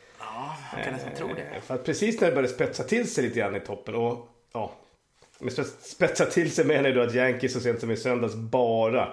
Ja, 0.45 0.55
man 0.73 0.83
kan 0.83 0.93
nästan 0.93 1.15
tro 1.15 1.27
det. 1.27 1.61
För 1.61 1.75
att 1.75 1.85
precis 1.85 2.21
när 2.21 2.27
det 2.27 2.35
började 2.35 2.53
spetsa 2.53 2.83
till 2.83 3.13
sig 3.13 3.23
lite 3.23 3.39
grann 3.39 3.55
i 3.55 3.59
toppen 3.59 3.95
och 3.95 4.27
ja, 4.53 4.71
med 5.39 5.53
spetsa 5.81 6.25
till 6.25 6.51
sig 6.51 6.65
menar 6.65 6.89
jag 6.89 6.95
då 6.95 7.01
att 7.01 7.15
Yankees 7.15 7.53
så 7.53 7.59
sent 7.59 7.79
som 7.79 7.91
i 7.91 7.97
söndags 7.97 8.35
bara 8.35 9.03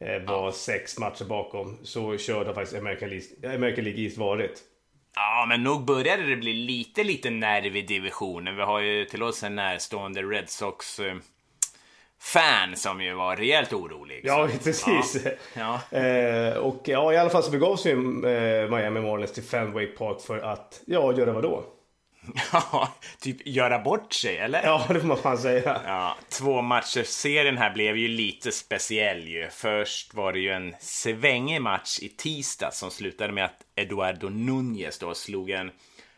eh, 0.00 0.22
var 0.22 0.44
ja. 0.46 0.52
sex 0.52 0.98
matcher 0.98 1.24
bakom. 1.24 1.78
Så 1.82 2.18
körde 2.18 2.54
faktiskt 2.54 2.78
American 2.78 3.08
League, 3.08 3.54
American 3.54 3.84
League 3.84 4.02
East 4.02 4.18
varit. 4.18 4.62
Ja, 5.14 5.46
men 5.48 5.62
nog 5.62 5.84
började 5.84 6.26
det 6.26 6.36
bli 6.36 6.52
lite, 6.52 7.04
lite 7.04 7.30
nerv 7.30 7.76
i 7.76 7.82
divisionen. 7.82 8.56
Vi 8.56 8.62
har 8.62 8.80
ju 8.80 9.04
till 9.04 9.22
oss 9.22 9.42
en 9.42 9.54
närstående 9.54 10.22
Red 10.22 10.48
Sox 10.48 11.00
eh, 11.00 11.16
fan 12.20 12.76
som 12.76 13.00
ju 13.00 13.14
var 13.14 13.36
rejält 13.36 13.72
orolig. 13.72 14.20
Ja, 14.24 14.48
så. 14.48 14.58
precis. 14.58 15.26
Ja. 15.54 15.80
ja. 15.90 15.98
Eh, 15.98 16.56
och 16.56 16.82
ja, 16.84 17.12
i 17.12 17.16
alla 17.16 17.30
fall 17.30 17.42
så 17.42 17.50
begav 17.50 17.76
sig 17.76 17.92
eh, 17.92 18.70
Miami 18.70 19.00
Marlins 19.00 19.32
till 19.32 19.42
Fenway 19.42 19.86
Park 19.86 20.20
för 20.20 20.38
att, 20.38 20.80
ja, 20.86 21.12
göra 21.12 21.32
vad 21.32 21.42
då? 21.42 21.64
Ja, 22.52 22.92
typ 23.20 23.46
göra 23.46 23.78
bort 23.78 24.12
sig, 24.12 24.38
eller? 24.38 24.62
Ja, 24.62 24.86
det 24.88 25.00
får 25.00 25.08
man 25.08 25.16
fan 25.16 25.38
säga. 25.38 25.80
Ja, 25.86 26.16
två 26.28 26.62
matcher 26.62 27.02
serien 27.02 27.58
här 27.58 27.74
blev 27.74 27.96
ju 27.96 28.08
lite 28.08 28.52
speciell 28.52 29.28
ju. 29.28 29.48
Först 29.50 30.14
var 30.14 30.32
det 30.32 30.38
ju 30.38 30.50
en 30.50 30.74
svängig 30.80 31.62
match 31.62 31.98
i 32.02 32.08
tisdag 32.08 32.70
som 32.72 32.90
slutade 32.90 33.32
med 33.32 33.44
att 33.44 33.64
Eduardo 33.76 34.28
Nunez 34.28 34.98
då 34.98 35.14
slog 35.14 35.50
en 35.50 35.70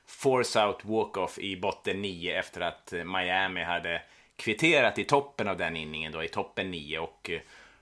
force 0.06 0.66
out 0.66 0.84
walk-off 0.84 1.38
i 1.38 1.56
botten 1.56 2.02
9 2.02 2.38
efter 2.38 2.60
att 2.60 2.92
Miami 2.92 3.62
hade 3.62 4.02
kvitterat 4.40 4.98
i 4.98 5.04
toppen 5.04 5.48
av 5.48 5.56
den 5.56 5.76
inningen 5.76 6.12
då, 6.12 6.24
i 6.24 6.28
toppen 6.28 6.70
9 6.70 6.98
och 6.98 7.30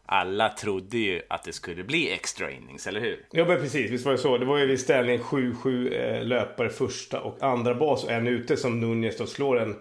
alla 0.06 0.48
trodde 0.48 0.98
ju 0.98 1.22
att 1.28 1.42
det 1.42 1.52
skulle 1.52 1.84
bli 1.84 2.12
extra 2.12 2.50
innings, 2.50 2.86
eller 2.86 3.00
hur? 3.00 3.26
Ja 3.30 3.44
men 3.44 3.60
precis, 3.60 3.90
visst 3.90 4.04
var 4.04 4.12
det 4.12 4.18
så. 4.18 4.38
Det 4.38 4.44
var 4.44 4.58
ju 4.58 4.66
vid 4.66 4.80
ställning 4.80 5.18
7-7 5.18 5.92
eh, 5.92 6.24
löpare 6.24 6.70
första 6.70 7.20
och 7.20 7.42
andra 7.42 7.74
bas 7.74 8.04
och 8.04 8.10
en 8.10 8.26
ute 8.26 8.56
som 8.56 8.80
Nunez 8.80 9.16
då 9.16 9.26
slår 9.26 9.60
en, 9.60 9.76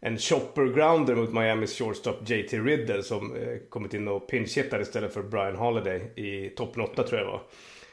en 0.00 0.18
chopper 0.18 0.66
grounder 0.66 1.14
mot 1.14 1.32
Miamis 1.32 1.78
shortstop 1.78 2.30
JT 2.30 2.52
Riddle 2.52 3.02
som 3.02 3.36
eh, 3.36 3.58
kommit 3.68 3.94
in 3.94 4.08
och 4.08 4.28
pinchhittar 4.28 4.80
istället 4.80 5.14
för 5.14 5.22
Brian 5.22 5.56
Holiday 5.56 6.12
i 6.16 6.48
toppen 6.48 6.82
8 6.82 7.02
tror 7.02 7.20
jag 7.20 7.28
det 7.28 7.32
var. 7.32 7.42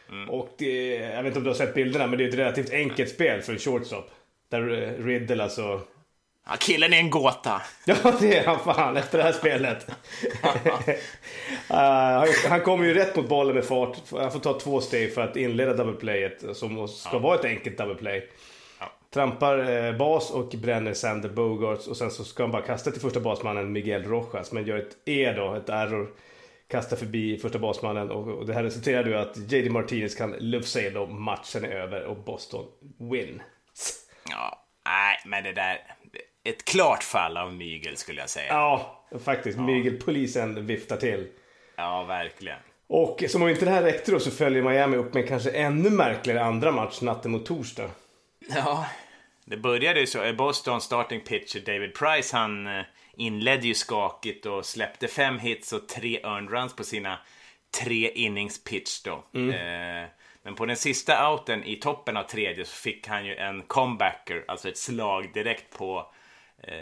Mm. 0.10 0.30
Och 0.30 0.50
det, 0.58 0.96
jag 0.96 1.24
vet 1.24 1.26
inte 1.26 1.40
om 1.40 1.44
du 1.44 1.50
har 1.50 1.56
sett 1.56 1.74
bilderna 1.74 2.08
men 2.08 2.18
det 2.18 2.24
är 2.24 2.30
ett 2.30 2.36
relativt 2.36 2.74
enkelt 2.74 3.10
spel 3.10 3.42
för 3.42 3.54
en 3.54 3.60
shortstop. 3.60 4.12
Där 4.50 4.84
eh, 4.84 5.06
Riddle 5.06 5.44
alltså 5.44 5.82
Ja, 6.50 6.56
killen 6.60 6.94
är 6.94 6.98
en 6.98 7.10
gåta. 7.10 7.62
Ja, 7.86 7.96
det 8.20 8.38
är 8.38 8.46
han 8.46 8.60
fan 8.60 8.98
efter 8.98 9.18
det 9.18 9.24
här 9.24 9.32
spelet. 9.32 9.88
uh, 11.72 12.50
han 12.50 12.62
kommer 12.62 12.86
ju 12.86 12.94
rätt 12.94 13.16
mot 13.16 13.30
bollen 13.30 13.56
med 13.56 13.66
fart. 13.66 13.98
Han 14.12 14.32
får 14.32 14.40
ta 14.40 14.60
två 14.60 14.82
steg 14.82 15.14
för 15.14 15.22
att 15.22 15.36
inleda 15.36 15.74
double 15.74 16.32
som 16.54 16.88
ska 16.88 17.16
ja. 17.16 17.20
vara 17.20 17.40
ett 17.40 17.46
enkelt 17.46 17.78
double 17.78 17.96
play. 17.96 18.30
Ja. 18.80 18.92
Trampar 19.14 19.70
eh, 19.70 19.98
bas 19.98 20.32
och 20.32 20.50
bränner 20.50 20.94
Sander 20.94 21.30
Bogarts 21.30 21.88
och 21.88 21.98
sen 21.98 22.12
så 22.12 22.24
ska 22.24 22.44
han 22.44 22.52
bara 22.52 22.62
kasta 22.62 22.92
till 22.92 23.02
första 23.02 23.20
basmannen 23.20 23.72
Miguel 23.72 24.04
Rojas 24.04 24.52
men 24.52 24.66
gör 24.66 24.78
ett 24.78 24.98
E 25.06 25.34
då, 25.36 25.54
ett 25.54 25.70
error. 25.70 26.10
Kastar 26.68 26.98
förbi 26.98 27.38
första 27.38 27.60
basmannen 27.60 28.12
och, 28.12 28.28
och 28.28 28.46
det 28.46 28.54
här 28.54 28.64
resulterar 28.64 29.06
ju 29.06 29.16
att 29.16 29.52
JD 29.52 29.70
Martinez 29.70 30.16
kan 30.16 30.32
lufsa 30.32 30.82
in 30.82 30.98
och 30.98 31.10
matchen 31.10 31.66
är 31.66 31.70
över 31.70 32.04
och 32.04 32.18
Boston 32.18 32.66
win. 33.00 33.42
Ja, 34.30 34.66
nej 34.86 35.18
men 35.26 35.44
det 35.44 35.54
där 35.54 35.97
ett 36.50 36.66
klart 36.66 37.04
fall 37.04 37.38
av 37.38 37.54
mygel 37.54 37.98
skulle 37.98 38.22
jag 38.22 38.30
säga. 38.30 38.48
Ja, 38.54 39.04
faktiskt. 39.24 39.58
Ja. 39.58 39.64
Mygelpolisen 39.64 40.66
viftar 40.66 40.98
till. 40.98 41.28
Ja, 41.76 42.04
verkligen. 42.04 42.60
Och 42.88 43.24
som 43.30 43.42
om 43.42 43.50
inte 43.50 43.66
det 43.66 43.72
här 43.72 43.84
räckte 43.84 44.12
då 44.12 44.20
så 44.20 44.32
följer 44.32 44.64
Miami 44.64 44.98
upp 44.98 45.14
med 45.14 45.28
kanske 45.28 45.52
ännu 45.52 45.90
märkligare 45.90 46.44
andra 46.44 46.72
match 46.72 47.02
natten 47.02 47.32
mot 47.32 47.46
torsdag. 47.46 47.90
Ja, 48.56 48.86
det 49.46 49.58
började 49.58 50.00
ju 50.00 50.08
så. 50.08 50.34
Boston 50.34 50.82
starting 50.82 51.22
pitcher 51.22 51.60
David 51.60 51.96
Price, 51.96 52.38
han 52.38 52.68
eh, 52.68 52.84
inledde 53.18 53.68
ju 53.68 53.74
skakigt 53.74 54.46
och 54.46 54.66
släppte 54.66 55.08
fem 55.08 55.40
hits 55.40 55.74
och 55.74 55.88
tre 55.88 56.20
earned 56.24 56.52
runs 56.52 56.76
på 56.76 56.84
sina 56.84 57.20
tre 57.80 58.12
innings 58.12 58.64
pitch 58.64 59.02
då. 59.04 59.24
Mm. 59.34 59.50
Eh, 59.50 60.10
men 60.44 60.56
på 60.56 60.66
den 60.66 60.76
sista 60.78 61.32
outen 61.32 61.64
i 61.64 61.76
toppen 61.76 62.18
av 62.18 62.24
tredje 62.24 62.66
så 62.66 62.76
fick 62.76 63.08
han 63.08 63.26
ju 63.26 63.36
en 63.36 63.62
comebacker, 63.62 64.46
alltså 64.48 64.70
ett 64.70 64.78
slag 64.78 65.34
direkt 65.34 65.78
på 65.78 66.12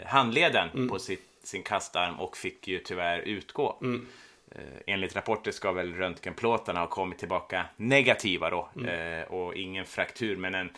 handleden 0.06 0.68
mm. 0.74 0.88
på 0.88 0.98
sitt, 0.98 1.28
sin 1.42 1.62
kastarm 1.62 2.20
och 2.20 2.36
fick 2.36 2.68
ju 2.68 2.78
tyvärr 2.78 3.18
utgå. 3.18 3.78
Mm. 3.82 4.06
Eh, 4.50 4.60
enligt 4.86 5.16
rapporter 5.16 5.50
ska 5.50 5.72
väl 5.72 5.94
röntgenplåtarna 5.94 6.80
ha 6.80 6.86
kommit 6.86 7.18
tillbaka 7.18 7.66
negativa 7.76 8.50
då 8.50 8.68
mm. 8.76 9.20
eh, 9.20 9.26
och 9.26 9.54
ingen 9.54 9.84
fraktur 9.84 10.36
men 10.36 10.54
en 10.54 10.70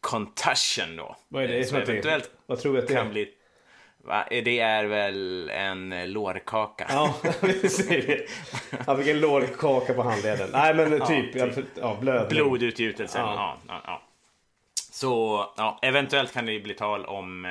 concussion 0.00 0.96
då. 0.96 1.16
Vad 1.28 1.44
är 1.44 1.48
det? 1.48 1.64
Så 1.64 1.76
eventuellt 1.76 2.30
Vad 2.46 2.60
tror 2.60 2.72
du 2.72 2.78
att 2.78 2.88
det 2.88 2.94
är? 2.94 3.04
Bli, 3.04 3.28
va? 3.98 4.24
Det 4.30 4.58
är 4.58 4.84
väl 4.84 5.50
en 5.50 6.12
lårkaka. 6.12 6.86
Ja, 6.88 7.14
Han 8.86 8.98
fick 8.98 9.08
en 9.08 9.20
lårkaka 9.20 9.94
på 9.94 10.02
handleden. 10.02 10.50
Nej 10.52 10.74
men 10.74 11.06
typ, 11.06 11.34
ja, 11.34 11.46
typ. 11.46 11.66
Ja, 11.74 11.96
blödning. 12.00 12.28
Blodutgjutelsen. 12.28 13.20
Ja. 13.20 13.58
Ja, 13.68 13.80
ja, 13.86 14.02
Så 14.90 15.46
ja, 15.56 15.78
eventuellt 15.82 16.32
kan 16.32 16.46
det 16.46 16.52
ju 16.52 16.62
bli 16.62 16.74
tal 16.74 17.06
om 17.06 17.44
eh, 17.44 17.50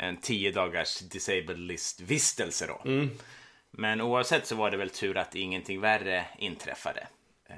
en 0.00 0.16
tio 0.16 0.50
dagars 0.50 0.98
disabled 0.98 1.58
list 1.58 2.00
vistelse 2.00 2.66
då. 2.66 2.90
Mm. 2.90 3.10
Men 3.70 4.00
oavsett 4.00 4.46
så 4.46 4.54
var 4.54 4.70
det 4.70 4.76
väl 4.76 4.90
tur 4.90 5.16
att 5.16 5.34
ingenting 5.34 5.80
värre 5.80 6.24
inträffade. 6.38 7.06
Eh, 7.48 7.54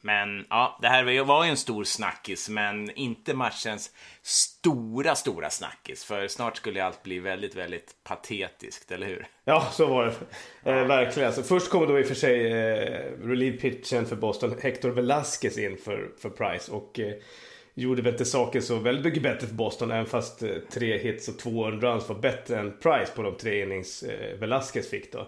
men 0.00 0.46
ja, 0.50 0.78
det 0.82 0.88
här 0.88 1.22
var 1.24 1.44
ju 1.44 1.50
en 1.50 1.56
stor 1.56 1.84
snackis, 1.84 2.48
men 2.48 2.90
inte 2.90 3.34
matchens 3.34 3.90
stora, 4.22 5.14
stora 5.14 5.50
snackis. 5.50 6.04
För 6.04 6.28
snart 6.28 6.56
skulle 6.56 6.84
allt 6.84 7.02
bli 7.02 7.18
väldigt, 7.18 7.54
väldigt 7.54 7.94
patetiskt, 8.04 8.92
eller 8.92 9.06
hur? 9.06 9.26
Ja, 9.44 9.68
så 9.72 9.86
var 9.86 10.06
det. 10.06 10.70
Eh, 10.70 10.86
verkligen. 10.86 11.26
Alltså, 11.26 11.42
först 11.42 11.70
kom 11.70 11.86
då 11.86 11.98
i 11.98 12.02
och 12.02 12.06
för 12.06 12.14
sig 12.14 12.52
eh, 12.52 13.12
relief 13.20 13.60
pitchen 13.60 14.06
för 14.06 14.16
Boston, 14.16 14.54
Hector 14.62 14.90
Velasquez 14.90 15.58
in 15.58 15.76
för, 15.76 16.10
för 16.18 16.30
Price. 16.30 16.72
Och 16.72 17.00
eh, 17.00 17.14
gjorde 17.78 18.02
väl 18.02 18.12
inte 18.12 18.24
saken 18.24 18.62
så 18.62 18.78
väldigt 18.78 19.04
mycket 19.04 19.22
bättre 19.22 19.46
för 19.46 19.54
Boston. 19.54 19.90
Även 19.90 20.06
fast 20.06 20.42
eh, 20.42 20.50
tre 20.72 20.98
hits 20.98 21.28
och 21.28 21.38
två 21.38 21.70
runs 21.70 22.08
var 22.08 22.16
bättre 22.16 22.58
än 22.58 22.78
Price 22.82 23.12
på 23.16 23.22
de 23.22 23.36
tre 23.36 23.62
innings 23.62 24.02
eh, 24.02 24.38
Velasquez 24.38 24.90
fick 24.90 25.12
då. 25.12 25.26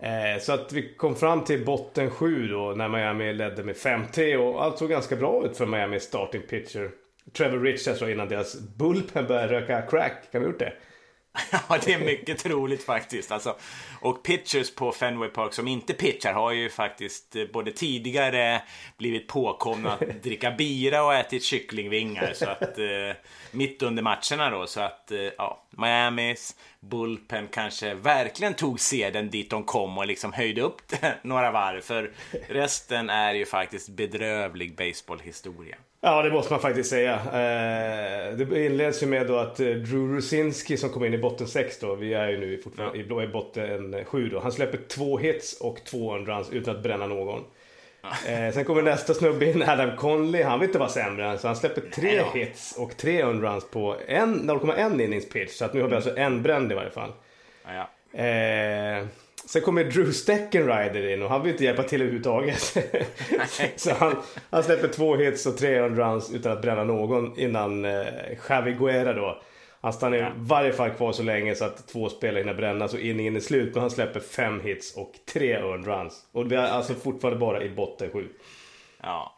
Eh, 0.00 0.40
så 0.40 0.52
att 0.52 0.72
vi 0.72 0.94
kom 0.94 1.16
fram 1.16 1.44
till 1.44 1.64
botten 1.64 2.10
sju 2.10 2.48
då 2.48 2.74
när 2.76 2.88
Miami 2.88 3.32
ledde 3.32 3.64
med 3.64 3.76
5-3 3.76 4.36
och 4.36 4.64
allt 4.64 4.78
såg 4.78 4.90
ganska 4.90 5.16
bra 5.16 5.46
ut 5.46 5.56
för 5.56 5.66
Miami 5.66 6.00
starting 6.00 6.42
pitcher. 6.42 6.90
Trevor 7.32 7.60
Richards 7.60 8.00
då 8.00 8.10
innan 8.10 8.28
deras 8.28 8.60
bullpen 8.60 9.26
började 9.26 9.52
röka 9.52 9.82
crack. 9.82 10.32
Kan 10.32 10.40
vi 10.40 10.46
gjort 10.46 10.58
det? 10.58 10.72
Ja, 11.68 11.78
det 11.84 11.92
är 11.92 11.98
mycket 11.98 12.38
troligt 12.38 12.84
faktiskt. 12.84 13.32
Alltså, 13.32 13.56
och 14.00 14.22
pitchers 14.22 14.74
på 14.74 14.92
Fenway 14.92 15.28
Park 15.28 15.52
som 15.52 15.68
inte 15.68 15.94
pitchar 15.94 16.32
har 16.32 16.52
ju 16.52 16.70
faktiskt 16.70 17.36
eh, 17.36 17.44
både 17.52 17.72
tidigare 17.72 18.62
blivit 18.98 19.28
påkomna 19.28 19.92
att 19.92 20.00
dricka 20.22 20.50
bira 20.50 21.04
och 21.04 21.14
ätit 21.14 21.44
kycklingvingar. 21.44 22.32
Så 22.34 22.50
att, 22.50 22.78
eh, 22.78 23.16
mitt 23.50 23.82
under 23.82 24.02
matcherna 24.02 24.50
då. 24.50 24.66
Så 24.66 24.80
att 24.80 25.10
eh, 25.10 25.18
ja, 25.20 25.66
Miamis 25.70 26.56
bullpen 26.80 27.48
kanske 27.48 27.94
verkligen 27.94 28.54
tog 28.54 28.80
seden 28.80 29.30
dit 29.30 29.50
de 29.50 29.64
kom 29.64 29.98
och 29.98 30.06
liksom 30.06 30.32
höjde 30.32 30.62
upp 30.62 30.82
några 31.22 31.50
varv. 31.50 31.80
För 31.80 32.12
resten 32.48 33.10
är 33.10 33.34
ju 33.34 33.46
faktiskt 33.46 33.88
bedrövlig 33.88 34.76
baseballhistoria. 34.76 35.76
Ja, 36.06 36.22
det 36.22 36.30
måste 36.30 36.52
man 36.52 36.60
faktiskt 36.60 36.90
säga. 36.90 37.14
Eh, 37.14 38.36
det 38.36 38.66
inleds 38.66 39.02
ju 39.02 39.06
med 39.06 39.26
då 39.26 39.36
att 39.36 39.60
eh, 39.60 39.66
Drew 39.66 40.16
Rusinski 40.16 40.76
som 40.76 40.90
kom 40.90 41.04
in 41.04 41.14
i 41.14 41.18
botten 41.18 41.46
6 41.46 41.78
då, 41.78 41.94
vi 41.94 42.14
är 42.14 42.28
ju 42.28 42.40
nu 42.40 42.58
fortfarande 42.58 42.98
ja. 43.08 43.22
i 43.22 43.28
botten 43.28 44.04
7 44.04 44.28
då. 44.28 44.40
Han 44.40 44.52
släpper 44.52 44.78
två 44.88 45.18
hits 45.18 45.60
och 45.60 45.84
två 45.84 46.18
runs 46.18 46.50
utan 46.52 46.76
att 46.76 46.82
bränna 46.82 47.06
någon. 47.06 47.44
Eh, 48.28 48.54
sen 48.54 48.64
kommer 48.64 48.82
nästa 48.82 49.14
snubbe 49.14 49.46
in, 49.46 49.62
Adam 49.62 49.96
Conley. 49.96 50.42
Han 50.42 50.60
vill 50.60 50.68
inte 50.68 50.78
vara 50.78 50.88
sämre. 50.88 51.38
Så 51.38 51.46
han 51.46 51.56
släpper 51.56 51.80
tre 51.80 52.22
Nej, 52.22 52.44
hits 52.44 52.76
och 52.78 52.96
tre 52.96 53.24
runs 53.24 53.70
på 53.70 53.96
0,1 54.08 55.00
innings 55.02 55.28
pitch. 55.28 55.52
Så 55.52 55.64
att 55.64 55.74
nu 55.74 55.80
har 55.80 55.88
vi 55.88 55.96
alltså 55.96 56.16
en 56.16 56.42
bränd 56.42 56.72
i 56.72 56.74
varje 56.74 56.90
fall. 56.90 57.12
Ja, 57.64 57.88
eh, 58.20 59.06
sen 59.46 59.62
kommer 59.62 59.84
Drew 59.84 60.12
Steckenrider 60.12 61.08
in 61.08 61.22
och 61.22 61.30
han 61.30 61.42
vill 61.42 61.52
inte 61.52 61.64
hjälpa 61.64 61.82
till 61.82 62.00
överhuvudtaget. 62.00 62.76
så 63.76 63.94
han, 63.94 64.16
han 64.50 64.62
släpper 64.62 64.88
två 64.88 65.16
hits 65.16 65.46
och 65.46 65.56
tre 65.56 65.88
runs 65.88 66.34
utan 66.34 66.52
att 66.52 66.62
bränna 66.62 66.84
någon 66.84 67.38
innan 67.38 67.84
eh, 67.84 68.04
Javi 68.48 68.72
Guerra 68.72 69.12
då 69.12 69.42
han 69.84 69.92
stannar 69.92 70.16
ja. 70.16 70.28
i 70.28 70.32
varje 70.36 70.72
fall 70.72 70.90
kvar 70.90 71.12
så 71.12 71.22
länge 71.22 71.54
så 71.54 71.64
att 71.64 71.88
två 71.88 72.08
spelare 72.08 72.40
hinner 72.40 72.54
brännas 72.54 72.94
och 72.94 73.00
inningen 73.00 73.36
är 73.36 73.40
slut. 73.40 73.74
Men 73.74 73.80
han 73.80 73.90
släpper 73.90 74.20
fem 74.20 74.60
hits 74.60 74.96
och 74.96 75.12
tre 75.32 75.52
earned 75.52 75.86
runs. 75.86 76.26
Och 76.32 76.52
vi 76.52 76.56
är 76.56 76.62
alltså 76.62 76.94
fortfarande 76.94 77.40
bara 77.40 77.62
i 77.62 77.70
botten 77.70 78.10
sju. 78.10 78.28
Ja. 79.02 79.36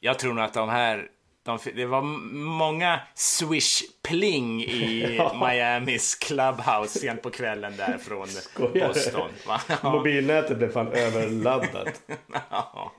Jag 0.00 0.18
tror 0.18 0.34
nog 0.34 0.44
att 0.44 0.54
de 0.54 0.68
här 0.68 1.08
de, 1.46 1.58
det 1.74 1.86
var 1.86 2.02
många 2.02 3.00
swish-pling 3.14 4.64
i 4.64 5.16
ja. 5.18 5.46
Miamis 5.46 6.14
clubhouse 6.14 6.98
sent 6.98 7.22
på 7.22 7.30
kvällen 7.30 7.76
där 7.76 7.98
från 7.98 8.26
Skojar. 8.26 8.88
Boston. 8.88 9.30
Ja. 9.82 9.90
Mobilnätet 9.90 10.58
blev 10.58 10.72
fan 10.72 10.92
överladdat. 10.92 12.02
ja. 12.32 12.92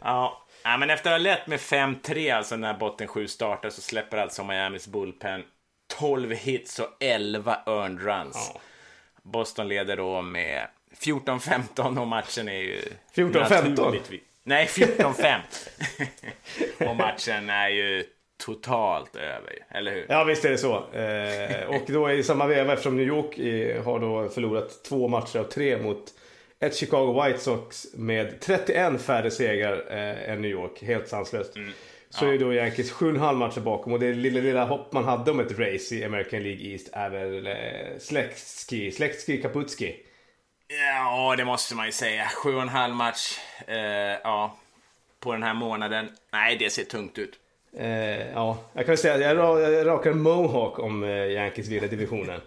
ja. 0.00 0.46
ja. 0.62 0.76
men 0.76 0.90
efter 0.90 1.10
att 1.10 1.14
ha 1.14 1.18
lett 1.18 1.46
med 1.46 1.58
5-3 1.58 2.36
alltså 2.36 2.56
när 2.56 2.74
botten 2.74 3.08
7 3.08 3.28
startar 3.28 3.70
så 3.70 3.80
släpper 3.80 4.16
alltså 4.18 4.44
Miamis 4.44 4.88
bullpen 4.88 5.42
12 5.98 6.32
hits 6.32 6.78
och 6.78 6.96
11 7.00 7.58
earned 7.66 8.02
runs. 8.02 8.52
Boston 9.22 9.68
leder 9.68 9.96
då 9.96 10.22
med 10.22 10.66
14-15 11.00 12.00
och 12.00 12.06
matchen 12.06 12.48
är 12.48 12.52
ju... 12.52 12.82
14-15? 13.14 14.20
Nej, 14.48 14.66
14-5. 14.66 15.40
och 16.90 16.96
matchen 16.96 17.50
är 17.50 17.68
ju 17.68 18.04
totalt 18.44 19.16
över, 19.16 19.66
eller 19.70 19.92
hur? 19.92 20.06
Ja, 20.08 20.24
visst 20.24 20.44
är 20.44 20.50
det 20.50 20.58
så. 20.58 20.92
Eh, 20.92 21.68
och 21.68 21.82
då 21.86 22.10
i 22.10 22.22
samma 22.22 22.46
veva, 22.46 22.72
eftersom 22.72 22.96
New 22.96 23.06
York 23.06 23.38
i, 23.38 23.78
har 23.78 24.00
då 24.00 24.28
förlorat 24.28 24.84
två 24.84 25.08
matcher 25.08 25.38
av 25.38 25.44
tre 25.44 25.82
mot 25.82 26.04
ett 26.60 26.76
Chicago 26.76 27.22
White 27.24 27.38
Sox 27.38 27.86
med 27.94 28.40
31 28.40 29.00
färre 29.00 29.30
segrar 29.30 29.84
eh, 29.90 30.30
än 30.30 30.42
New 30.42 30.50
York. 30.50 30.82
Helt 30.82 31.08
sanslöst. 31.08 31.56
Mm 31.56 31.72
Så 32.10 32.26
är 32.26 32.38
då 32.38 32.54
Yankees 32.54 32.92
7,5 32.92 33.34
matcher 33.34 33.60
bakom 33.60 33.92
och 33.92 34.00
det 34.00 34.12
lilla, 34.12 34.40
lilla 34.40 34.64
hopp 34.64 34.92
man 34.92 35.04
hade 35.04 35.30
om 35.30 35.40
ett 35.40 35.58
race 35.58 35.94
i 35.94 36.04
American 36.04 36.42
League 36.42 36.72
East 36.72 36.88
är 36.92 37.10
väl 37.10 37.46
eh, 37.46 37.54
Släktski, 37.98 38.90
Släktski 38.90 39.42
Kaputski. 39.42 39.96
Ja, 40.68 41.34
det 41.36 41.44
måste 41.44 41.74
man 41.74 41.86
ju 41.86 41.92
säga. 41.92 42.28
Sju 42.28 42.54
och 42.54 42.62
en 42.62 42.68
halv 42.68 42.94
match. 42.94 43.38
Eh, 43.66 43.76
ja, 44.22 44.56
på 45.20 45.32
den 45.32 45.42
här 45.42 45.54
månaden. 45.54 46.08
Nej, 46.32 46.56
det 46.56 46.70
ser 46.70 46.84
tungt 46.84 47.18
ut. 47.18 47.34
Eh, 47.76 48.30
ja, 48.32 48.58
jag 48.72 48.84
kan 48.84 48.92
väl 48.92 48.98
säga 48.98 49.14
att 49.14 49.20
jag, 49.20 49.60
jag 49.60 49.86
rakar 49.86 50.12
mohawk 50.12 50.78
om 50.78 51.04
eh, 51.04 51.10
Yankees 51.10 51.68
vinner 51.68 51.88
divisionen. 51.88 52.40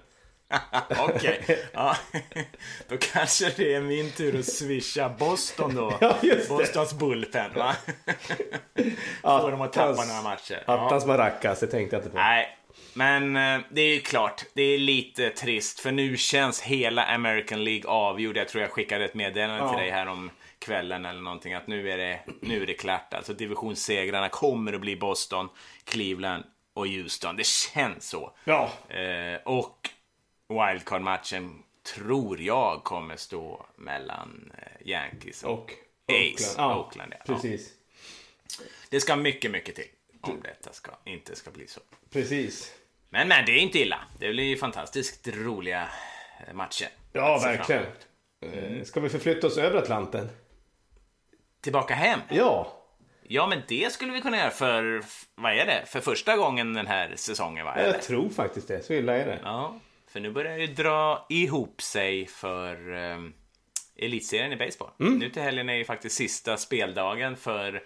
Okej. 1.00 1.60
Ja. 1.74 1.98
Då 2.88 2.98
kanske 2.98 3.54
det 3.58 3.74
är 3.74 3.82
min 3.82 4.12
tur 4.12 4.40
att 4.40 4.46
swisha 4.46 5.10
Boston 5.10 5.76
då. 5.76 5.94
Ja. 6.22 6.36
Bostons 6.50 6.94
bullpen, 6.94 7.52
va? 7.56 7.76
Får 9.22 9.52
dem 9.52 9.62
att 9.62 9.74
tappa 9.74 10.06
några 10.06 10.22
matcher. 10.22 10.64
Ja. 10.66 10.86
Attans 10.86 11.06
maracas, 11.06 11.60
det 11.60 11.68
tänkte 11.68 11.96
jag 11.96 12.00
inte 12.00 12.10
på. 12.10 12.18
Nej, 12.18 12.58
men 12.94 13.36
eh, 13.36 13.60
det 13.72 13.82
är 13.82 13.94
ju 13.94 14.00
klart. 14.02 14.46
Det 14.54 14.62
är 14.64 14.78
lite 14.78 15.30
trist, 15.30 15.80
för 15.80 15.92
nu 15.92 16.18
känns 16.18 16.62
hela 16.62 17.06
American 17.06 17.64
League 17.64 17.90
avgjord. 17.90 18.38
Jag 18.38 18.48
tror 18.50 18.62
jag 18.62 18.72
skickade 18.72 19.06
ett 19.06 19.14
meddelande 19.14 19.60
till 19.70 19.78
Ja. 19.78 19.80
dig 19.80 19.90
här 19.90 20.08
om 20.08 20.32
kvällen 20.60 21.06
eller 21.06 21.22
någonting 21.22 21.54
att 21.54 21.68
nu 21.68 21.92
är 21.92 21.98
det, 21.98 22.20
nu 22.42 22.62
är 22.64 22.68
det 22.68 22.74
klart. 22.74 23.14
Alltså 23.14 23.34
divisionssegrarna 23.34 24.30
kommer 24.30 24.74
att 24.74 24.82
bli 24.82 24.96
Boston, 24.96 25.50
Cleveland 25.84 26.44
och 26.74 26.88
Houston. 26.88 27.36
Det 27.36 27.46
känns 27.48 28.10
så. 28.10 28.32
Ja, 28.44 28.72
Eh, 28.90 29.40
och 29.46 29.90
wildcard-matchen 30.50 31.64
tror 31.96 32.42
jag 32.42 32.84
kommer 32.84 33.16
stå 33.16 33.66
mellan 33.76 34.52
eh, 34.58 34.88
Yankees 34.88 35.44
och, 35.44 35.52
och 35.54 35.72
Ace. 36.08 36.56
Ja, 36.58 36.80
Oakland, 36.80 37.14
ja. 37.20 37.34
precis. 37.34 37.70
Det 38.90 39.00
ska 39.02 39.16
mycket, 39.16 39.52
mycket 39.52 39.76
till 39.76 39.86
om 40.22 40.42
detta 40.44 40.74
ska, 40.74 40.92
inte 41.06 41.36
ska 41.36 41.52
bli 41.52 41.68
så. 41.68 41.82
Precis. 42.10 42.74
Men, 43.10 43.28
men 43.28 43.46
det 43.46 43.52
är 43.52 43.58
inte 43.60 43.80
illa. 43.80 44.00
Det 44.20 44.30
blir 44.30 44.44
ju 44.44 44.58
fantastiskt 44.58 45.28
roliga 45.28 45.90
eh, 46.48 46.54
matcher. 46.54 46.88
Ja, 47.14 47.40
verkligen. 47.44 47.84
Eh, 48.42 48.84
Ska 48.84 49.00
vi 49.00 49.10
förflytta 49.10 49.48
oss 49.48 49.58
över 49.58 49.78
Atlanten? 49.78 50.30
Tillbaka 51.62 51.94
hem. 51.94 52.20
Ja, 52.30 52.78
Ja, 53.24 53.48
men 53.48 53.62
det 53.68 53.94
skulle 53.94 54.12
vi 54.14 54.22
kunna 54.22 54.38
göra 54.38 54.50
för, 54.50 55.04
vad 55.36 55.54
är 55.54 55.66
det? 55.66 55.84
För 55.86 56.00
första 56.00 56.38
gången 56.38 56.74
den 56.74 56.88
här 56.88 57.14
säsongen, 57.16 57.66
va? 57.66 57.82
Jag 57.84 58.02
tror 58.02 58.30
faktiskt 58.30 58.68
det. 58.68 58.84
Så 58.84 58.94
illa 58.94 59.18
är 59.18 59.26
det. 59.26 59.40
Ja, 59.44 59.80
för 60.08 60.20
nu 60.20 60.32
börjar 60.32 60.58
det 60.58 60.68
dra 60.68 61.26
ihop 61.30 61.82
sig 61.82 62.28
för 62.28 62.92
um, 62.94 63.34
elitserien 64.02 64.54
i 64.54 64.56
baseball. 64.56 64.90
Mm. 65.00 65.20
Nu 65.20 65.30
till 65.30 65.42
helgen 65.42 65.70
är 65.70 65.74
ju 65.76 65.86
faktiskt 65.86 66.16
sista 66.16 66.58
speldagen 66.58 67.36
för 67.38 67.84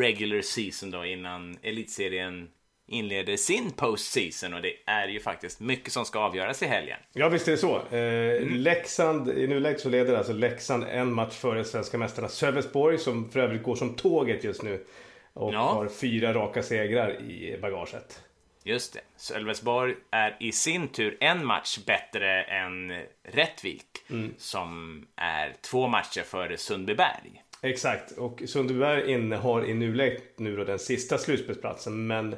regular 0.00 0.40
season 0.42 0.90
då 0.90 1.04
innan 1.04 1.58
elitserien 1.62 2.48
inleder 2.88 3.36
sin 3.36 3.70
postseason 3.70 4.54
och 4.54 4.62
det 4.62 4.72
är 4.86 5.08
ju 5.08 5.20
faktiskt 5.20 5.60
mycket 5.60 5.92
som 5.92 6.04
ska 6.04 6.18
avgöras 6.18 6.62
i 6.62 6.66
helgen. 6.66 6.98
Ja, 7.12 7.28
visst 7.28 7.48
är 7.48 7.52
det 7.52 7.58
så. 7.58 7.76
Eh, 7.76 8.16
Mm. 8.42 8.54
Leksand, 8.54 9.28
i 9.28 9.46
nuläget 9.46 9.80
så 9.80 9.88
leder 9.88 10.16
alltså 10.16 10.32
Leksand 10.32 10.84
en 10.84 11.12
match 11.12 11.34
före 11.34 11.64
svenska 11.64 11.98
mästarna 11.98 12.28
Sölvesborg 12.28 12.98
som 12.98 13.30
för 13.30 13.40
övrigt 13.40 13.62
går 13.62 13.74
som 13.74 13.94
tåget 13.94 14.44
just 14.44 14.62
nu. 14.62 14.84
Och 15.32 15.54
Ja. 15.54 15.58
har 15.58 15.88
fyra 15.88 16.34
raka 16.34 16.62
segrar 16.62 17.20
i 17.20 17.58
bagaget. 17.62 18.20
Just 18.66 18.92
det. 18.92 19.00
Sölvesborg 19.16 19.94
är 20.10 20.36
i 20.40 20.52
sin 20.52 20.88
tur 20.88 21.16
en 21.20 21.46
match 21.46 21.78
bättre 21.86 22.42
än 22.42 23.02
Rättvik 23.24 23.84
Mm. 24.10 24.34
som 24.38 25.02
är 25.16 25.54
två 25.60 25.88
matcher 25.88 26.22
före 26.22 26.56
Sundbyberg. 26.56 27.42
Exakt, 27.62 28.12
och 28.12 28.42
Sundbyberg 28.46 29.12
innehar 29.12 29.64
i 29.66 29.74
nuläget 29.74 30.38
nu 30.38 30.56
då 30.56 30.64
den 30.64 30.78
sista 30.78 31.18
slutspelsplatsen. 31.18 32.06
Men 32.06 32.36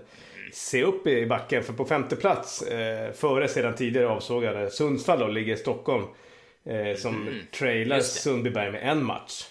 se 0.53 0.83
upp 0.83 1.07
i 1.07 1.27
backen, 1.27 1.63
för 1.65 1.73
på 1.73 1.85
femte 1.85 2.17
plats, 2.17 2.63
eh, 2.63 3.13
före 3.13 3.49
sedan 3.49 3.75
tidigare 3.75 4.09
avsågade 4.09 4.71
Sundsvall 4.71 5.19
då, 5.19 5.27
ligger 5.27 5.57
Stockholm. 5.57 6.05
Eh, 6.65 6.97
som 6.97 7.29
trailar 7.53 7.85
Mm. 7.97 7.99
Det. 7.99 8.03
Sundbyberg 8.05 8.73
med 8.73 8.83
en 8.91 9.05
match. 9.05 9.45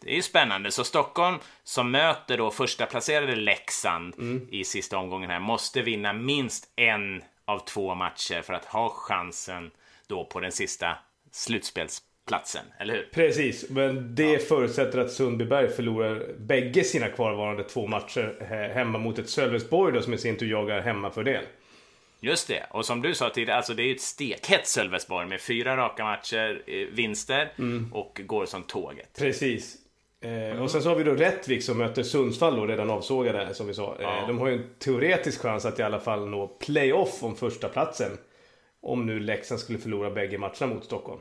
Det 0.00 0.10
är 0.10 0.14
ju 0.16 0.22
spännande. 0.22 0.70
Så 0.70 0.84
Stockholm 0.84 1.36
som 1.64 1.90
möter 1.90 2.38
då 2.38 2.50
första 2.50 2.86
placerade 2.86 3.36
Leksand 3.36 4.14
Mm. 4.18 4.48
i 4.50 4.64
sista 4.64 4.98
omgången 4.98 5.30
här 5.30 5.40
måste 5.40 5.82
vinna 5.82 6.12
minst 6.12 6.68
en 6.76 7.22
av 7.44 7.58
två 7.58 7.94
matcher 7.94 8.42
för 8.42 8.52
att 8.54 8.64
ha 8.64 8.88
chansen 8.90 9.70
då 10.06 10.24
på 10.24 10.40
den 10.40 10.52
sista 10.52 10.98
slutspelsplatsen, 11.32 12.64
eller 12.78 12.94
hur? 12.94 13.08
Precis, 13.12 13.70
men 13.70 14.14
det 14.14 14.48
förutsätter 14.48 14.98
att 14.98 15.12
Sundbyberg 15.12 15.68
förlorar 15.68 16.26
bägge 16.38 16.84
sina 16.84 17.08
kvarvarande 17.08 17.64
två 17.64 17.86
matcher 17.86 18.44
hemma 18.74 18.98
mot 18.98 19.18
ett 19.18 19.28
Sölvesborg 19.30 19.92
då 19.94 20.02
som 20.02 20.14
i 20.14 20.18
sin 20.18 20.36
tur 20.36 20.50
jagar 20.50 20.80
hemmafördel. 20.80 21.44
Just 22.22 22.48
det. 22.48 22.66
Och 22.70 22.86
som 22.86 23.02
du 23.02 23.14
sa 23.14 23.30
tidigare, 23.30 23.56
alltså 23.56 23.74
det 23.74 23.82
är 23.82 23.86
ju 23.86 23.94
ett 23.94 24.00
stekhett 24.00 24.66
Sölvesborg 24.66 25.26
med 25.28 25.40
fyra 25.40 25.76
raka 25.76 26.04
matcher, 26.04 26.62
eh, 26.66 26.74
vinster 26.92 27.52
Mm. 27.58 27.92
och 27.92 28.20
går 28.24 28.46
som 28.46 28.62
tåget. 28.62 29.18
Precis. 29.18 29.76
Eh, 30.20 30.62
och 30.62 30.70
sen 30.70 30.82
så 30.82 30.88
har 30.88 30.96
vi 30.96 31.04
då 31.04 31.14
Rättvik 31.14 31.62
som 31.64 31.78
möter 31.78 32.02
Sundsvall 32.02 32.56
då, 32.56 32.66
redan 32.66 32.90
avsågade 32.90 33.54
som 33.54 33.66
vi 33.66 33.74
sa. 33.74 33.96
Eh, 33.98 34.02
Ja. 34.02 34.24
de 34.26 34.38
har 34.38 34.48
ju 34.48 34.54
en 34.54 34.74
teoretisk 34.78 35.40
chans 35.42 35.64
att 35.64 35.78
i 35.78 35.82
alla 35.82 36.00
fall 36.00 36.28
nå 36.28 36.46
playoff 36.46 37.22
om 37.22 37.36
första 37.36 37.68
platsen 37.68 38.18
Om 38.82 39.06
nu 39.06 39.20
Leksand 39.20 39.60
skulle 39.60 39.78
förlora 39.78 40.10
bägge 40.10 40.38
matcherna 40.38 40.66
mot 40.66 40.84
Stockholm. 40.84 41.20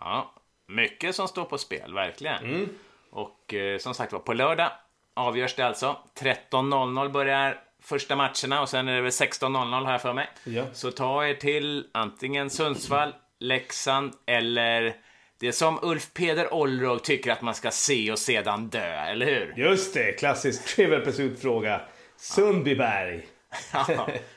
Ja, 0.00 0.34
mycket 0.68 1.14
som 1.14 1.28
står 1.28 1.44
på 1.44 1.58
spel, 1.58 1.94
verkligen. 1.94 2.44
Mm. 2.44 2.68
Och 3.10 3.54
eh, 3.54 3.78
som 3.78 3.94
sagt 3.94 4.12
var, 4.12 4.20
på 4.20 4.32
lördag 4.32 4.70
avgörs 5.14 5.54
det 5.54 5.66
alltså. 5.66 5.96
13.00 6.20 7.08
börjar 7.12 7.60
första 7.82 8.16
matcherna 8.16 8.60
och 8.62 8.68
sen 8.68 8.88
är 8.88 8.96
det 8.96 9.02
väl 9.02 9.10
16.00 9.10 9.84
har 9.84 9.92
jag 9.92 10.02
för 10.02 10.12
mig. 10.12 10.28
Ja. 10.44 10.64
Så 10.72 10.90
ta 10.90 11.26
er 11.26 11.34
till 11.34 11.86
antingen 11.92 12.50
Sundsvall, 12.50 13.14
Leksand 13.40 14.12
eller 14.26 14.96
det 15.38 15.52
som 15.52 15.78
Ulf 15.82 16.10
Peder 16.14 16.54
Olrog 16.54 17.04
tycker 17.04 17.32
att 17.32 17.42
man 17.42 17.54
ska 17.54 17.70
se 17.70 18.12
och 18.12 18.18
sedan 18.18 18.68
dö, 18.68 18.94
eller 19.04 19.26
hur? 19.26 19.54
Just 19.56 19.94
det, 19.94 20.12
klassisk 20.12 20.64
Trivial 20.76 21.04
Pursuit-fråga. 21.04 21.80
Sundbyberg. 22.16 23.26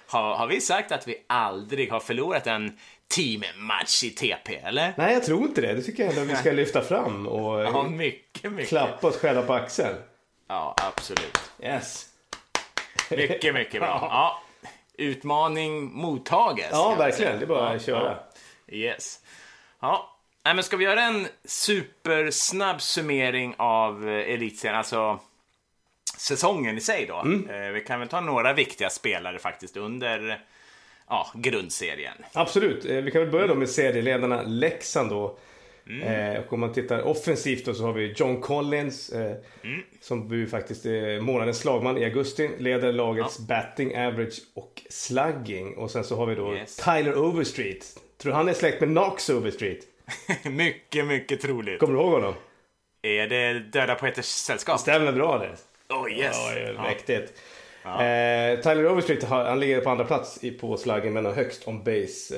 har, 0.07 0.35
har 0.35 0.47
vi 0.47 0.61
sagt 0.61 0.91
att 0.91 1.07
vi 1.07 1.15
aldrig 1.27 1.91
har 1.91 1.99
förlorat 1.99 2.47
en 2.47 2.77
teammatch 3.07 4.03
i 4.03 4.09
TP, 4.09 4.55
eller? 4.55 4.93
Nej, 4.97 5.13
jag 5.13 5.23
tror 5.23 5.41
inte 5.43 5.61
det. 5.61 5.73
Det 5.73 5.81
tycker 5.81 6.03
jag 6.03 6.13
ändå 6.17 6.33
vi 6.33 6.35
ska 6.39 6.51
lyfta 6.51 6.81
fram 6.81 7.27
och 7.27 7.61
Ja, 7.63 7.83
mycket, 7.83 8.51
mycket. 8.51 8.69
klappa 8.69 9.07
oss 9.07 9.17
själva 9.17 9.41
på 9.41 9.53
axeln. 9.53 9.95
Ja, 10.47 10.75
absolut. 10.77 11.39
Yes. 11.63 12.05
Mycket, 13.09 13.53
mycket 13.53 13.81
bra. 13.81 13.99
Ja. 14.11 14.41
Utmaning 14.97 15.83
mottages. 15.93 16.69
Ja, 16.71 16.95
verkligen. 16.95 17.13
säga. 17.31 17.37
Det 17.39 17.45
är 17.45 17.47
bara 17.47 17.69
Ja, 17.69 17.75
att 17.75 17.85
köra. 17.85 18.17
ja. 18.65 18.75
Yes. 18.75 19.19
Ja, 19.81 20.18
Nej, 20.45 20.55
men 20.55 20.63
ska 20.63 20.77
vi 20.77 20.83
göra 20.83 21.01
en 21.01 21.27
supersnabb 21.45 22.81
summering 22.81 23.53
av 23.57 24.09
eh, 24.09 24.33
elitserien, 24.33 24.77
alltså 24.77 25.19
säsongen 26.17 26.77
i 26.77 26.81
sig 26.81 27.05
då? 27.05 27.15
Mm. 27.15 27.49
Eh, 27.49 27.71
Vi 27.71 27.81
kan 27.81 27.99
väl 27.99 28.09
ta 28.09 28.21
några 28.21 28.53
viktiga 28.53 28.89
spelare 28.89 29.39
faktiskt 29.39 29.77
under 29.77 30.41
ja, 31.09 31.27
grundserien. 31.35 32.13
Absolut. 32.33 32.85
Eh, 32.85 32.95
Vi 32.97 33.11
kan 33.11 33.21
väl 33.21 33.31
börja 33.31 33.47
då 33.47 33.55
med 33.55 33.69
serieledarna 33.69 34.41
Leksand 34.41 35.09
då. 35.09 35.37
Eh, 36.03 36.39
och 36.39 36.53
om 36.53 36.59
man 36.59 36.73
tittar 36.73 37.01
offensivt 37.01 37.65
då 37.65 37.73
så 37.73 37.83
har 37.83 37.93
vi 37.93 38.13
John 38.17 38.41
Collins 38.41 39.09
eh, 39.09 39.35
som 40.01 40.27
blir 40.27 40.47
faktiskt 40.47 40.85
eh, 40.85 40.91
månadens 41.21 41.59
slagman 41.59 41.97
i 41.97 42.03
augusti. 42.05 42.49
Leder 42.57 42.93
lagets 42.93 43.39
batting 43.39 43.97
average 43.97 44.39
och 44.53 44.81
slugging. 44.89 45.77
Och 45.77 45.91
sen 45.91 46.03
så 46.03 46.15
har 46.15 46.25
vi 46.25 46.35
då 46.35 46.55
Yes. 46.55 46.75
Tyler 46.75 47.17
Overstreet. 47.17 47.85
Tror 48.17 48.33
han 48.33 48.49
är 48.49 48.53
släkt 48.53 48.81
med 48.81 48.89
Knox 48.89 49.29
Overstreet? 49.29 49.79
mycket, 50.43 51.05
mycket 51.05 51.41
troligt. 51.41 51.79
Kommer 51.79 51.93
du 51.93 51.99
ihåg 51.99 52.11
honom? 52.11 52.33
Är 53.01 53.27
det 53.27 53.59
Döda 53.59 53.95
Poeters 53.95 54.25
Sällskap? 54.25 54.79
Stämmer 54.79 55.11
bra 55.11 55.37
det. 55.37 55.55
Oh 55.95 56.11
yes! 56.11 56.35
Ja, 56.37 56.59
Ja. 56.59 56.81
mäktigt. 56.81 57.33
Eh, 57.85 58.59
Tyler 58.63 58.91
Overstreet 58.91 59.23
han 59.23 59.59
ligger 59.59 59.81
på 59.81 59.89
andra 59.89 60.05
plats 60.05 60.43
i, 60.43 60.51
på 60.51 60.77
slaggen 60.77 61.13
men 61.13 61.25
har 61.25 61.33
högst 61.33 61.67
on 61.67 61.83
base 61.83 62.35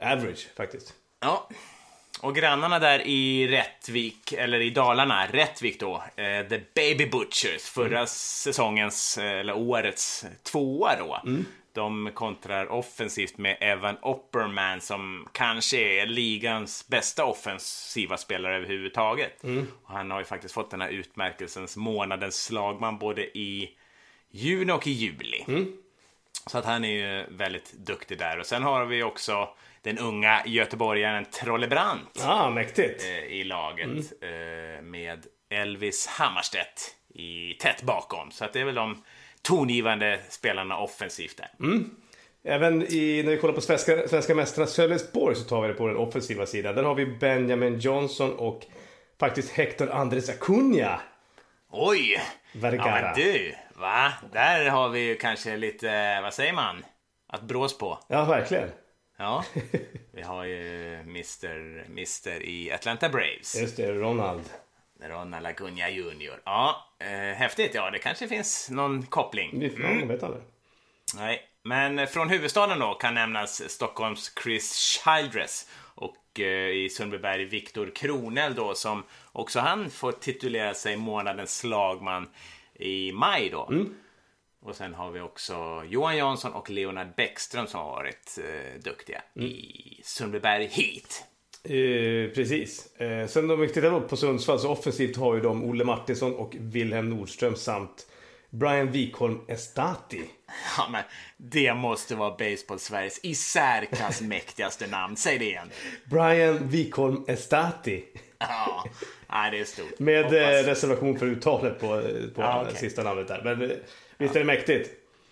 eh, 0.00 0.12
average 0.12 0.48
faktiskt. 0.56 0.94
Ja. 1.20 1.48
Och 2.20 2.34
grannarna 2.34 2.78
där 2.78 2.98
i 3.06 3.48
Rättvik, 3.48 4.32
eller 4.32 4.60
i 4.60 4.70
Dalarna, 4.70 5.26
Rättvik 5.32 5.80
då, 5.80 5.94
eh, 6.16 6.48
The 6.48 6.60
Baby 6.74 7.06
Butchers, 7.06 7.62
förra 7.62 8.06
säsongens, 8.06 9.18
eh, 9.18 9.40
eller 9.40 9.56
årets 9.56 10.24
tvåa 10.42 10.96
då. 10.98 11.20
De 11.74 12.10
kontrar 12.14 12.66
offensivt 12.72 13.38
med 13.38 13.56
Evan 13.60 13.96
Opperman 14.02 14.80
som 14.80 15.28
kanske 15.32 15.76
är 16.02 16.06
ligans 16.06 16.88
bästa 16.88 17.24
offensiva 17.24 18.16
spelare 18.16 18.56
överhuvudtaget. 18.56 19.44
Och 19.84 19.92
han 19.94 20.10
har 20.10 20.18
ju 20.18 20.24
faktiskt 20.24 20.54
fått 20.54 20.70
den 20.70 20.80
här 20.80 20.88
utmärkelsens 20.88 21.76
månadens 21.76 22.44
slagman 22.44 22.98
både 22.98 23.38
i 23.38 23.70
juni 24.30 24.72
och 24.72 24.86
i 24.86 24.90
juli. 24.90 25.44
Så 26.46 26.58
att 26.58 26.64
han 26.64 26.84
är 26.84 26.88
ju 27.18 27.36
väldigt 27.36 27.72
duktig 27.72 28.18
där. 28.18 28.38
Och 28.38 28.46
sen 28.46 28.62
har 28.62 28.84
vi 28.84 29.02
också 29.02 29.48
den 29.82 29.98
unga 29.98 30.42
göteborgaren 30.46 31.24
Trolle 31.24 31.68
Brandt 31.68 32.22
Ah, 32.24 32.50
mäktigt. 32.50 33.04
eh, 33.04 33.18
i 33.18 33.44
laget 33.44 34.12
eh, 34.22 34.82
med 34.82 35.26
Elvis 35.50 36.06
Hammarstedt 36.06 36.94
i 37.14 37.54
tätt 37.54 37.82
bakom. 37.82 38.30
Så 38.30 38.44
att 38.44 38.52
det 38.52 38.60
är 38.60 38.64
väl 38.64 38.74
de 38.74 39.02
tongivande 39.42 40.20
spelarna 40.28 40.78
offensivt 40.78 41.36
där. 41.36 41.50
Även 42.44 42.82
i, 42.82 43.22
när 43.22 43.30
vi 43.30 43.38
kollar 43.38 43.54
på 43.54 43.60
svenska, 43.60 44.08
svenska 44.08 44.34
mästarna 44.34 44.66
Sölvesborg 44.66 45.36
så 45.36 45.44
tar 45.44 45.62
vi 45.62 45.68
det 45.68 45.74
på 45.74 45.86
den 45.86 45.96
offensiva 45.96 46.46
sidan. 46.46 46.74
Där 46.74 46.82
har 46.82 46.94
vi 46.94 47.06
Benjamin 47.06 47.78
Johnson 47.78 48.32
och 48.32 48.66
faktiskt 49.20 49.52
Hector 49.52 49.90
Andres 49.90 50.28
Acuna. 50.28 51.00
Oj! 51.70 52.20
Vergara. 52.52 53.00
Ja 53.00 53.02
men 53.02 53.14
du, 53.14 53.54
va? 53.74 54.12
Där 54.32 54.70
har 54.70 54.88
vi 54.88 55.00
ju 55.00 55.14
kanske 55.14 55.56
lite, 55.56 56.20
vad 56.22 56.34
säger 56.34 56.52
man? 56.52 56.84
Att 57.28 57.42
brås 57.42 57.78
på. 57.78 57.98
Ja, 58.08 58.24
verkligen. 58.24 58.68
Ja, 59.18 59.44
vi 60.12 60.22
har 60.22 60.44
ju 60.44 60.94
Mr. 61.00 61.84
Mr. 61.86 62.42
i 62.42 62.72
Atlanta 62.72 63.08
Braves. 63.08 63.60
Just 63.60 63.76
det, 63.76 63.92
Ronald. 63.92 64.44
Ronald 65.08 65.46
Acuna 65.46 65.90
Jr. 65.90 66.40
Ja, 66.44 66.86
eh, 66.98 67.08
häftigt. 67.36 67.74
Ja, 67.74 67.90
det 67.90 67.98
kanske 67.98 68.28
finns 68.28 68.70
någon 68.70 69.06
koppling. 69.06 69.60
Vi 69.60 69.74
ja, 69.78 69.88
man 69.88 70.08
vet 70.08 70.22
aldrig. 70.22 70.42
Nej, 71.14 71.48
men 71.62 72.06
från 72.06 72.28
huvudstaden 72.28 72.78
då 72.78 72.94
kan 72.94 73.14
nämnas 73.14 73.70
Stockholms 73.70 74.32
Chris 74.42 74.74
Childress 74.76 75.70
och 75.94 76.40
eh, 76.40 76.68
i 76.68 76.88
Sundbyberg 76.90 77.44
Viktor 77.44 77.92
Kronell 77.94 78.54
då 78.54 78.74
som 78.74 79.02
också 79.32 79.60
han 79.60 79.90
får 79.90 80.12
titulera 80.12 80.74
sig 80.74 80.96
månadens 80.96 81.58
slagman 81.58 82.28
i 82.74 83.12
maj 83.12 83.48
då. 83.50 83.70
Och 84.60 84.76
sen 84.76 84.94
har 84.94 85.10
vi 85.10 85.20
också 85.20 85.84
Johan 85.88 86.16
Jansson 86.16 86.52
och 86.52 86.70
Leonard 86.70 87.14
Bäckström 87.16 87.66
som 87.66 87.80
har 87.80 87.90
varit 87.90 88.38
eh, 88.38 88.80
duktiga 88.80 89.22
i 89.34 90.00
Sundbyberg 90.04 90.66
Heat. 90.66 91.24
Eh, 91.64 92.30
precis. 92.34 92.96
Eh, 93.00 93.26
sen 93.26 93.50
om 93.50 93.60
vi 93.60 93.68
tittar 93.68 94.00
på 94.00 94.16
Sundsvall 94.16 94.58
så 94.60 94.68
offensivt 94.70 95.16
har 95.16 95.34
ju 95.34 95.40
de 95.40 95.64
Olle 95.64 95.84
Martinsson 95.84 96.34
och 96.34 96.54
Wilhelm 96.58 97.10
Nordström 97.10 97.56
samt 97.56 98.06
Brian 98.50 98.90
Wikholm 98.90 99.40
Estati. 99.48 100.22
Ja, 100.78 100.88
men 100.90 101.02
det 101.36 101.74
måste 101.74 102.14
vara 102.14 102.36
Baseball-Sveriges 102.36 103.20
i 103.22 103.34
särklass 103.34 104.20
mäktigaste 104.20 104.86
namn. 104.86 105.16
Säg 105.16 105.38
det 105.38 105.44
igen. 105.44 105.70
Brian 106.04 106.68
Wikholm 106.68 107.24
Estati. 107.28 108.04
Ja, 108.38 108.84
nej, 109.30 109.50
det 109.50 109.58
är 109.60 109.64
stort. 109.64 109.98
Med 109.98 110.24
Hoppas- 110.24 110.32
eh, 110.34 110.64
reservation 110.66 111.18
för 111.18 111.26
uttalet 111.26 111.80
på, 111.80 111.86
på 112.34 112.42
Ja, 112.42 112.62
okej. 112.66 112.76
sista 112.78 113.02
namnet 113.02 113.28
där. 113.28 113.40
Men 113.44 113.62
eh, 113.70 113.76
visst 114.18 114.34
är 114.36 114.38
det 114.40 114.46
mäktigt? 114.46 114.90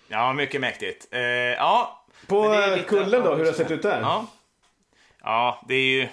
Ja, 0.08 0.32
mycket 0.32 0.60
mäktigt. 0.60 1.08
Eh, 1.10 1.20
ja. 1.20 2.04
På 2.26 2.54
eh, 2.54 2.70
lite- 2.76 2.88
kullen 2.88 3.22
då, 3.24 3.30
hur 3.30 3.38
har 3.38 3.44
det 3.44 3.52
sett 3.52 3.70
ut 3.70 3.82
där? 3.82 4.00
Ja. 4.00 4.26
Ja, 5.22 5.64
det 5.68 5.74
är 5.74 6.00
ju 6.00 6.08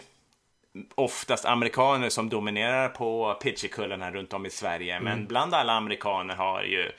oftast 0.95 1.45
amerikaner 1.45 2.09
som 2.09 2.29
dominerar 2.29 2.89
på 2.89 3.37
pitcherkullarna 3.43 4.11
runt 4.11 4.33
om 4.33 4.45
i 4.45 4.49
Sverige. 4.49 4.95
Mm. 4.95 5.03
Men 5.03 5.27
bland 5.27 5.53
alla 5.53 5.73
amerikaner 5.73 6.35
har 6.35 6.63
ju 6.63 6.91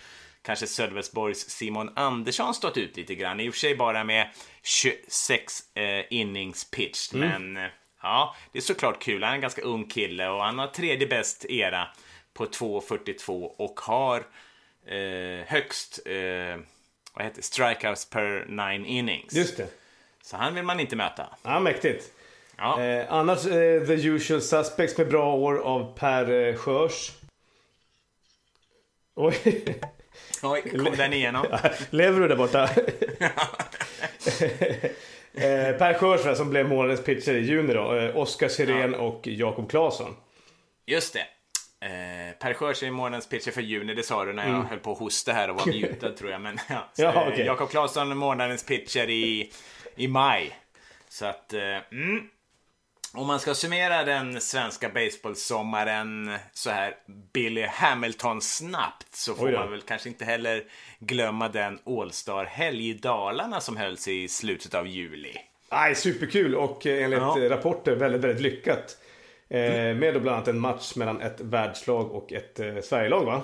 kanske 0.42 0.66
Sölvesborgs 0.66 1.50
Simon 1.50 1.90
Andersson 1.96 2.54
stått 2.54 2.76
ut 2.76 2.96
lite 2.96 3.14
grann. 3.14 3.40
I 3.40 3.48
och 3.48 3.54
för 3.54 3.58
sig 3.58 3.76
bara 3.76 4.04
med 4.04 4.28
26 4.62 5.62
eh, 5.74 6.04
innings 6.10 6.70
pitched. 6.70 7.22
Mm. 7.22 7.52
Men 7.52 7.64
eh, 7.64 7.70
ja, 8.02 8.36
det 8.52 8.58
är 8.58 8.62
såklart 8.62 9.02
kul. 9.02 9.22
Han 9.22 9.30
är 9.30 9.34
en 9.34 9.40
ganska 9.40 9.62
ung 9.62 9.84
kille 9.84 10.28
och 10.28 10.44
han 10.44 10.58
har 10.58 10.66
tredje 10.66 11.06
bäst 11.06 11.44
era 11.44 11.88
på 12.34 12.46
2.42 12.46 13.44
och 13.44 13.80
har 13.80 14.16
eh, 14.86 15.46
högst 15.46 16.00
eh, 16.06 16.60
vad 17.14 17.24
heter 17.24 17.42
strikeouts 17.42 18.10
per 18.10 18.46
nine 18.48 18.86
innings. 18.86 19.32
Just 19.34 19.56
det. 19.56 19.77
Så 20.28 20.36
han 20.36 20.54
vill 20.54 20.64
man 20.64 20.80
inte 20.80 20.96
möta. 20.96 21.26
Ja, 21.42 21.60
mäktigt. 21.60 22.12
Ja, 22.56 22.82
Eh, 22.82 23.12
annars 23.12 23.46
eh, 23.46 23.86
the 23.86 23.92
usual 23.92 24.40
suspects 24.40 24.98
med 24.98 25.08
bra 25.08 25.34
år 25.34 25.58
av 25.58 25.98
Per 25.98 26.30
eh, 26.30 26.54
Sjörs. 26.56 27.12
Oj, 29.14 29.34
Oj, 30.42 30.62
kom 30.70 30.96
den 30.96 31.12
igenom. 31.12 31.46
lever 31.90 32.20
du 32.20 32.28
där 32.28 32.36
borta? 32.36 32.62
eh, 35.34 35.76
per 35.78 35.98
Sjörs 35.98 36.36
som 36.36 36.50
blev 36.50 36.68
månadens 36.68 37.04
pitcher 37.04 37.32
i 37.34 37.40
juni 37.40 37.74
då. 37.74 37.94
Eh, 37.94 38.16
Oskar 38.16 38.48
Sirén 38.48 38.94
och 38.94 39.20
Jakob 39.26 39.70
Claesson. 39.70 40.16
Just 40.86 41.12
det. 41.12 41.26
Eh, 41.80 42.32
per 42.38 42.54
Sjörs 42.54 42.82
är 42.82 42.90
månadens 42.90 43.28
pitcher 43.28 43.50
för 43.50 43.60
juni, 43.60 43.94
det 43.94 44.02
sa 44.02 44.24
du 44.24 44.32
när 44.32 44.48
jag 44.48 44.62
höll 44.62 44.78
på 44.78 44.92
att 44.92 44.98
hosta 44.98 45.32
här 45.32 45.50
och 45.50 45.56
var 45.56 45.66
mutad 45.66 46.12
tror 46.12 46.30
jag. 46.30 46.40
Men, 46.40 46.58
ja, 46.68 46.74
Mm. 46.74 47.14
Ja, 47.14 47.22
eh, 47.22 47.28
okej. 47.28 47.46
Jakob 47.46 47.70
Claesson 47.70 48.16
månadens 48.16 48.66
pitcher 48.66 49.10
i, 49.10 49.52
i 49.98 50.08
maj. 50.08 50.58
Så 51.08 51.26
att, 51.26 51.52
eh, 51.52 51.60
mm. 51.92 52.28
Om 53.14 53.26
man 53.26 53.40
ska 53.40 53.54
summera 53.54 54.04
den 54.04 54.40
svenska 54.40 54.88
baseballsommaren 54.88 56.36
så 56.52 56.70
här 56.70 56.94
Billy 57.32 57.66
Hamilton 57.66 58.40
snabbt 58.42 59.14
så 59.14 59.34
får 59.34 59.52
man 59.52 59.70
väl 59.70 59.80
kanske 59.82 60.08
inte 60.08 60.24
heller 60.24 60.64
glömma 60.98 61.48
den 61.48 61.78
All-Star-helg 61.86 62.88
i 62.88 62.94
Dalarna 62.94 63.60
som 63.60 63.76
hölls 63.76 64.08
i 64.08 64.28
slutet 64.28 64.74
av 64.74 64.86
juli. 64.86 65.36
Nej, 65.70 65.94
superkul 65.94 66.54
och 66.54 66.86
eh, 66.86 67.04
enligt 67.04 67.18
Ja. 67.18 67.38
eh, 67.42 67.48
rapporter 67.48 67.96
väldigt, 67.96 68.20
väldigt 68.20 68.42
lyckat. 68.42 68.96
Eh, 69.50 69.60
med 69.94 70.14
då 70.14 70.20
bland 70.20 70.36
annat 70.36 70.48
en 70.48 70.58
match 70.58 70.94
mellan 70.96 71.20
ett 71.20 71.40
världslag 71.40 72.10
och 72.10 72.32
ett 72.32 72.60
eh, 72.60 72.80
Sverigelag 72.80 73.24
va? 73.24 73.42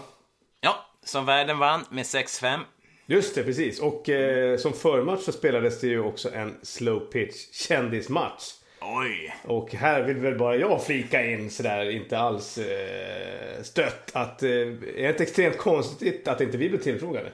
Ja, 0.60 0.86
som 1.04 1.26
världen 1.26 1.58
vann 1.58 1.84
med 1.90 2.04
6-5. 2.04 2.60
Just 3.06 3.34
det, 3.34 3.44
precis. 3.44 3.80
Och 3.80 4.08
eh, 4.08 4.56
som 4.56 4.72
förmatch 4.72 5.22
så 5.22 5.32
spelades 5.32 5.80
det 5.80 5.86
ju 5.86 6.00
också 6.00 6.34
en 6.34 6.54
slow 6.62 7.00
pitch 7.00 7.52
kändismatch. 7.52 8.52
Oj! 8.80 9.34
Och 9.44 9.74
här 9.74 10.02
vill 10.02 10.16
väl 10.16 10.38
bara 10.38 10.56
jag 10.56 10.84
flika 10.84 11.26
in 11.26 11.50
sådär, 11.50 11.90
inte 11.90 12.18
alls 12.18 12.58
eh, 12.58 13.62
stött 13.62 14.10
att 14.12 14.42
eh, 14.42 14.50
är 14.50 15.02
det 15.02 15.08
inte 15.08 15.22
extremt 15.22 15.58
konstigt 15.58 16.28
att 16.28 16.40
inte 16.40 16.56
vi 16.56 16.68
blev 16.68 16.80
tillfrågade? 16.80 17.32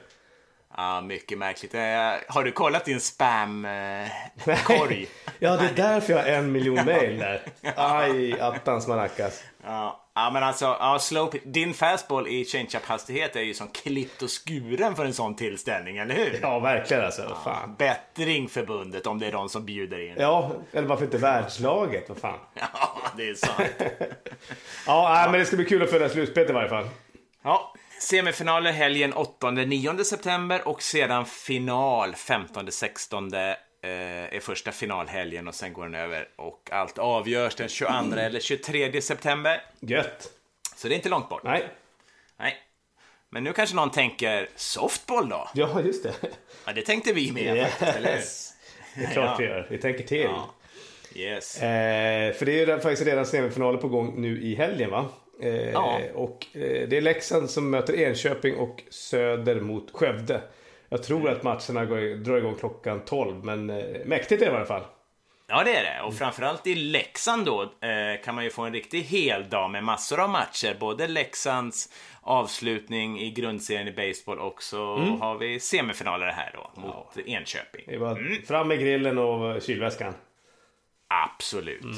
Ja, 0.77 1.01
mycket 1.01 1.37
märkligt. 1.37 1.73
Eh, 1.73 1.79
Har 2.27 2.43
du 2.43 2.51
kollat 2.51 2.85
din 2.85 2.99
spam-korg? 2.99 5.07
ja, 5.39 5.57
det 5.57 5.65
är 5.65 5.73
därför 5.75 6.13
jag 6.13 6.19
har 6.19 6.25
en 6.29 6.51
miljon 6.51 6.75
mail 6.85 7.17
där. 7.17 7.41
Aj, 7.75 8.39
attans 8.39 8.87
maracas. 8.87 9.43
Ja. 9.63 10.11
ja, 10.15 10.29
men 10.33 10.43
alltså, 10.43 10.65
ja, 10.65 10.99
slow 10.99 11.33
din 11.45 11.73
fastball 11.73 12.27
i 12.27 12.45
change-up-hastighet 12.45 13.35
är 13.35 13.41
ju 13.41 13.53
som 13.53 13.67
klippt 13.67 14.21
och 14.21 14.29
skuren 14.29 14.95
för 14.95 15.05
en 15.05 15.13
sån 15.13 15.35
tillställning, 15.35 15.97
eller 15.97 16.15
hur? 16.15 16.39
Ja, 16.41 16.59
verkligen 16.59 17.05
alltså. 17.05 17.37
Fan. 17.43 17.75
Bättring 17.77 18.49
förbundet 18.49 19.07
om 19.07 19.19
det 19.19 19.27
är 19.27 19.31
de 19.31 19.49
som 19.49 19.65
bjuder 19.65 19.99
in. 20.09 20.15
Ja, 20.17 20.31
Ja, 20.31 20.51
eller 20.71 20.87
varför 20.87 21.05
inte 21.05 21.17
världslaget? 21.17 22.09
Vad 22.09 22.17
fan. 22.17 22.39
det 23.17 23.29
är 23.29 23.35
sant. 23.35 23.69
Ja, 24.87 25.13
nej, 25.13 25.31
men 25.31 25.39
det 25.39 25.45
ska 25.45 25.55
bli 25.55 25.65
kul 25.65 25.83
att 25.83 25.89
följa 25.89 26.09
slutspelet 26.09 26.49
i 26.49 26.53
varje 26.53 26.69
fall. 26.69 26.89
Ja, 27.43 27.73
semifinaler 28.01 28.71
helgen 28.71 29.13
8-9 29.13 30.03
september 30.03 30.67
och 30.67 30.81
sedan 30.81 31.25
final 31.25 32.13
15-16 32.13 33.49
eh, 33.49 33.55
är 33.87 34.39
första 34.39 34.71
finalhelgen 34.71 35.47
och 35.47 35.55
sen 35.55 35.73
går 35.73 35.83
den 35.83 35.95
över 35.95 36.27
och 36.35 36.69
allt 36.71 36.97
avgörs 36.97 37.55
den 37.55 37.67
22 37.69 37.93
eller 38.17 38.39
23 38.39 39.01
september. 39.01 39.61
Gött. 39.79 40.31
Så 40.75 40.87
det 40.87 40.93
är 40.93 40.95
inte 40.95 41.09
långt 41.09 41.29
bort. 41.29 41.43
Nej, 41.43 41.67
Nej. 42.37 42.57
Men 43.29 43.43
nu 43.43 43.53
kanske 43.53 43.75
någon 43.75 43.91
tänker 43.91 44.49
softball 44.55 45.29
då? 45.29 45.49
ja 45.53 45.81
just 45.81 46.03
det. 46.03 46.13
Ja, 46.65 46.73
det 46.73 46.81
tänkte 46.81 47.13
vi 47.13 47.31
med 47.31 47.67
faktiskt, 47.67 47.95
eller 47.95 48.09
hur? 48.09 48.17
Yes. 48.17 48.53
Det 48.95 49.03
är 49.03 49.11
klart 49.13 49.39
vi 49.39 49.43
gör. 49.43 49.67
Vi 49.69 49.77
tänker 49.77 50.03
till. 50.03 50.21
Ja. 50.21 50.49
Yes. 51.15 51.61
Eh, 51.61 52.33
för 52.33 52.45
det 52.45 52.51
är 52.61 52.67
ju 52.67 52.79
faktiskt 52.79 53.05
redan 53.07 53.25
semifinaler 53.25 53.77
på 53.77 53.87
gång 53.87 54.21
nu 54.21 54.41
i 54.41 54.55
helgen 54.55 54.89
va? 54.89 55.05
Eh, 55.41 55.69
Ja. 55.71 55.99
Och 56.13 56.47
eh, 56.53 56.87
det 56.87 56.97
är 56.97 57.01
Leksand 57.01 57.49
som 57.49 57.69
möter 57.69 57.95
Enköping 57.95 58.55
och 58.55 58.83
Söder 58.89 59.59
mot 59.59 59.91
Skövde. 59.91 60.41
Jag 60.93 61.03
tror 61.03 61.29
att 61.29 61.43
matcherna 61.43 61.85
går, 61.85 62.15
drar 62.15 62.37
igång 62.37 62.55
klockan 62.55 63.05
12 63.05 63.45
men 63.45 63.69
eh, 63.69 64.05
mäktigt 64.05 64.41
är 64.41 64.45
det 64.45 64.51
i 64.51 64.55
alla 64.55 64.65
fall. 64.65 64.83
Ja, 65.47 65.63
det 65.63 65.75
är 65.75 65.83
det. 65.83 66.01
Och 66.01 66.13
framförallt 66.13 66.67
i 66.67 66.75
Leksand 66.75 67.45
då 67.45 67.61
eh, 67.61 68.23
kan 68.23 68.35
man 68.35 68.43
ju 68.43 68.49
få 68.49 68.61
en 68.61 68.73
riktig 68.73 69.01
hel 69.01 69.49
dag 69.49 69.71
med 69.71 69.83
massor 69.83 70.19
av 70.19 70.29
matcher. 70.29 70.77
Både 70.79 71.07
Leksands 71.07 71.89
avslutning 72.21 73.19
i 73.19 73.31
grundserien 73.31 73.87
i 73.87 73.91
baseball 73.91 74.39
och 74.39 74.63
så 74.63 74.97
har 74.97 75.37
vi 75.37 75.59
semifinaler 75.59 76.27
här 76.27 76.51
då 76.53 76.81
mot 76.81 77.27
Enköping. 77.27 77.85
Det 77.87 77.97
var 77.97 78.45
fram 78.47 78.67
med 78.67 78.79
grillen 78.79 79.17
och 79.17 79.61
kylväskan. 79.61 80.13
Absolut. 81.07 81.97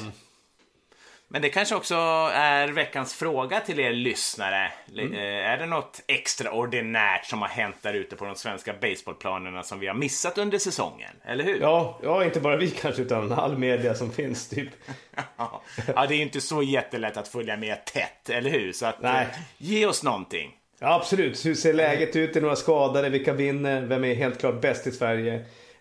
Men 1.34 1.42
det 1.42 1.48
kanske 1.48 1.74
också 1.74 1.94
är 2.34 2.68
veckans 2.68 3.14
fråga 3.14 3.60
till 3.60 3.80
er 3.80 3.92
lyssnare. 3.92 4.72
Eh, 4.98 5.50
Är 5.50 5.56
det 5.58 5.66
något 5.66 6.00
extraordinärt 6.06 7.24
som 7.26 7.42
har 7.42 7.48
hänt 7.48 7.76
där 7.82 7.94
ute 7.94 8.16
på 8.16 8.24
de 8.24 8.34
svenska 8.34 8.74
baseballplanerna 8.80 9.62
som 9.62 9.80
vi 9.80 9.86
har 9.86 9.94
missat 9.94 10.38
under 10.38 10.58
säsongen? 10.58 11.10
Eller 11.24 11.44
hur? 11.44 11.60
Ja, 11.60 11.98
ja, 12.02 12.24
inte 12.24 12.40
bara 12.40 12.56
vi 12.56 12.70
kanske 12.70 13.02
utan 13.02 13.32
all 13.32 13.58
media 13.58 13.94
som 13.94 14.12
finns 14.12 14.48
typ. 14.48 14.68
Ja, 15.36 15.62
ja, 15.96 16.06
det 16.06 16.14
är 16.14 16.16
ju 16.16 16.22
inte 16.22 16.40
så 16.40 16.62
jättelätt 16.62 17.16
att 17.16 17.28
följa 17.28 17.56
med 17.56 17.84
tätt, 17.84 18.30
eller 18.30 18.50
hur? 18.50 18.72
Så 18.72 18.86
att, 18.86 19.02
Nej. 19.02 19.22
eh, 19.32 19.38
ge 19.58 19.86
oss 19.86 20.02
någonting. 20.02 20.50
Ja, 20.78 20.94
absolut. 20.94 21.46
Hur 21.46 21.54
ser 21.54 21.72
läget 21.72 22.16
ut? 22.16 22.36
Är 22.36 22.40
några 22.40 22.56
skadade? 22.56 23.08
Vilka 23.08 23.32
vinner? 23.32 23.82
Vem 23.82 24.04
är 24.04 24.14
helt 24.14 24.40
klart 24.40 24.60
bäst 24.60 24.86
i 24.86 24.92
Sverige? 24.92 25.34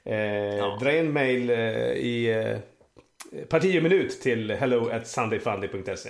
Eh, 0.05 0.77
Dra 0.79 0.97
in 0.97 1.13
mail 1.13 1.49
eh, 1.49 1.57
i 1.91 2.31
eh, 2.31 2.57
parti 3.49 3.77
och 3.79 3.83
minut 3.83 4.21
till 4.21 4.51
hello 4.51 4.89
at 4.89 5.07
sundayfundy.se. 5.07 6.09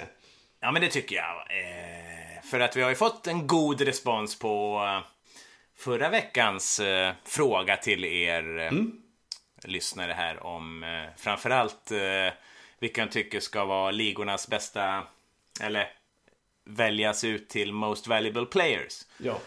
Ja, 0.60 0.72
men 0.72 0.82
det 0.82 0.88
tycker 0.88 1.16
jag. 1.16 1.36
Eh, 1.36 2.44
för 2.44 2.60
att 2.60 2.76
vi 2.76 2.82
har 2.82 2.90
ju 2.90 2.96
fått 2.96 3.28
en 3.28 3.48
god 3.48 3.82
respons 3.82 4.40
på 4.40 4.84
eh, 4.88 5.10
förra 5.78 6.10
veckans 6.10 6.80
eh, 6.80 7.14
fråga 7.26 7.78
till 7.78 8.06
er 8.06 8.60
eh, 8.60 8.72
lyssnare 9.64 10.14
här 10.14 10.44
om 10.44 10.84
eh, 10.84 10.90
framförallt 11.18 11.92
eh, 11.92 12.34
vilka 12.80 13.02
han 13.02 13.10
tycker 13.10 13.40
ska 13.40 13.66
vara 13.66 13.92
ligornas 13.92 14.48
bästa, 14.48 15.04
eller 15.62 15.92
väljas 16.66 17.24
ut 17.24 17.50
till 17.50 17.74
Most 17.74 18.08
Valuable 18.08 18.46
Players. 18.46 19.02
Ja. 19.18 19.40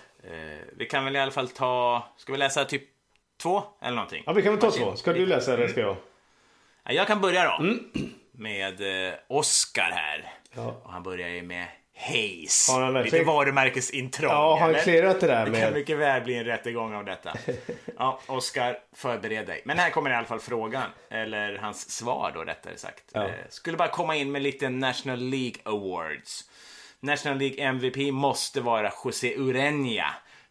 Vi 0.77 0.87
kan 0.87 1.05
väl 1.05 1.17
i 1.17 1.19
alla 1.19 1.31
fall 1.31 1.49
ta, 1.49 2.07
ska 2.17 2.33
vi 2.33 2.39
läsa 2.39 2.65
typ 2.65 2.83
två 3.43 3.63
eller 3.81 3.95
någonting? 3.95 4.23
ja, 4.27 4.33
vi 4.33 4.43
kan 4.43 4.53
väl 4.53 4.61
ta 4.61 4.71
två. 4.71 4.97
Ska 4.97 5.13
du 5.13 5.27
läsa 5.27 5.55
eller 5.55 5.69
ska 5.69 5.81
jag? 5.81 5.97
Ja, 6.87 6.93
Jag 6.93 7.07
kan 7.07 7.21
börja 7.21 7.45
då. 7.45 7.65
Med 8.33 9.09
eh, 9.09 9.15
Oscar 9.29 9.91
här. 9.95 10.33
Ja. 10.55 10.81
Och 10.85 10.93
han 10.93 11.03
börjar 11.03 11.29
ju 11.29 11.43
med 11.43 11.67
Hayes. 11.99 12.69
Har 12.71 12.81
han 12.83 12.95
verkligen- 12.95 13.19
Lite 13.19 13.31
varumärkesintrång. 13.33 14.31
Ja, 14.33 14.57
har 14.61 14.73
han 14.73 14.75
clearat 14.83 15.21
det 15.21 15.27
där 15.27 15.47
Det 15.47 15.51
kan 15.53 15.61
med... 15.61 15.73
mycket 15.73 15.99
väl 15.99 16.23
bli 16.23 16.35
en 16.35 16.45
rättegång 16.45 16.95
av 16.95 17.05
detta. 17.05 17.33
Ja, 17.99 18.21
Oscar, 18.27 18.79
förbered 18.95 19.47
dig. 19.47 19.63
Men 19.65 19.79
här 19.79 19.91
kommer 19.91 20.11
i 20.11 20.15
alla 20.15 20.27
fall 20.27 20.41
frågan. 20.41 20.91
Eller 21.11 21.59
hans 21.59 21.91
svar 21.91 22.33
då, 22.35 22.41
rättare 22.45 22.77
sagt. 22.77 23.05
Ja. 23.13 23.25
Eh, 23.25 23.31
Skulle 23.49 23.77
bara 23.77 23.89
komma 23.89 24.17
in 24.17 24.33
med 24.33 24.43
lite 24.43 24.69
National 24.69 25.19
League 25.19 25.55
Awards. 25.65 26.45
National 27.01 27.39
League 27.39 27.65
MVP 27.65 27.97
måste 28.13 28.61
vara 28.61 28.93
José 29.05 29.37
Ureña. 29.37 30.07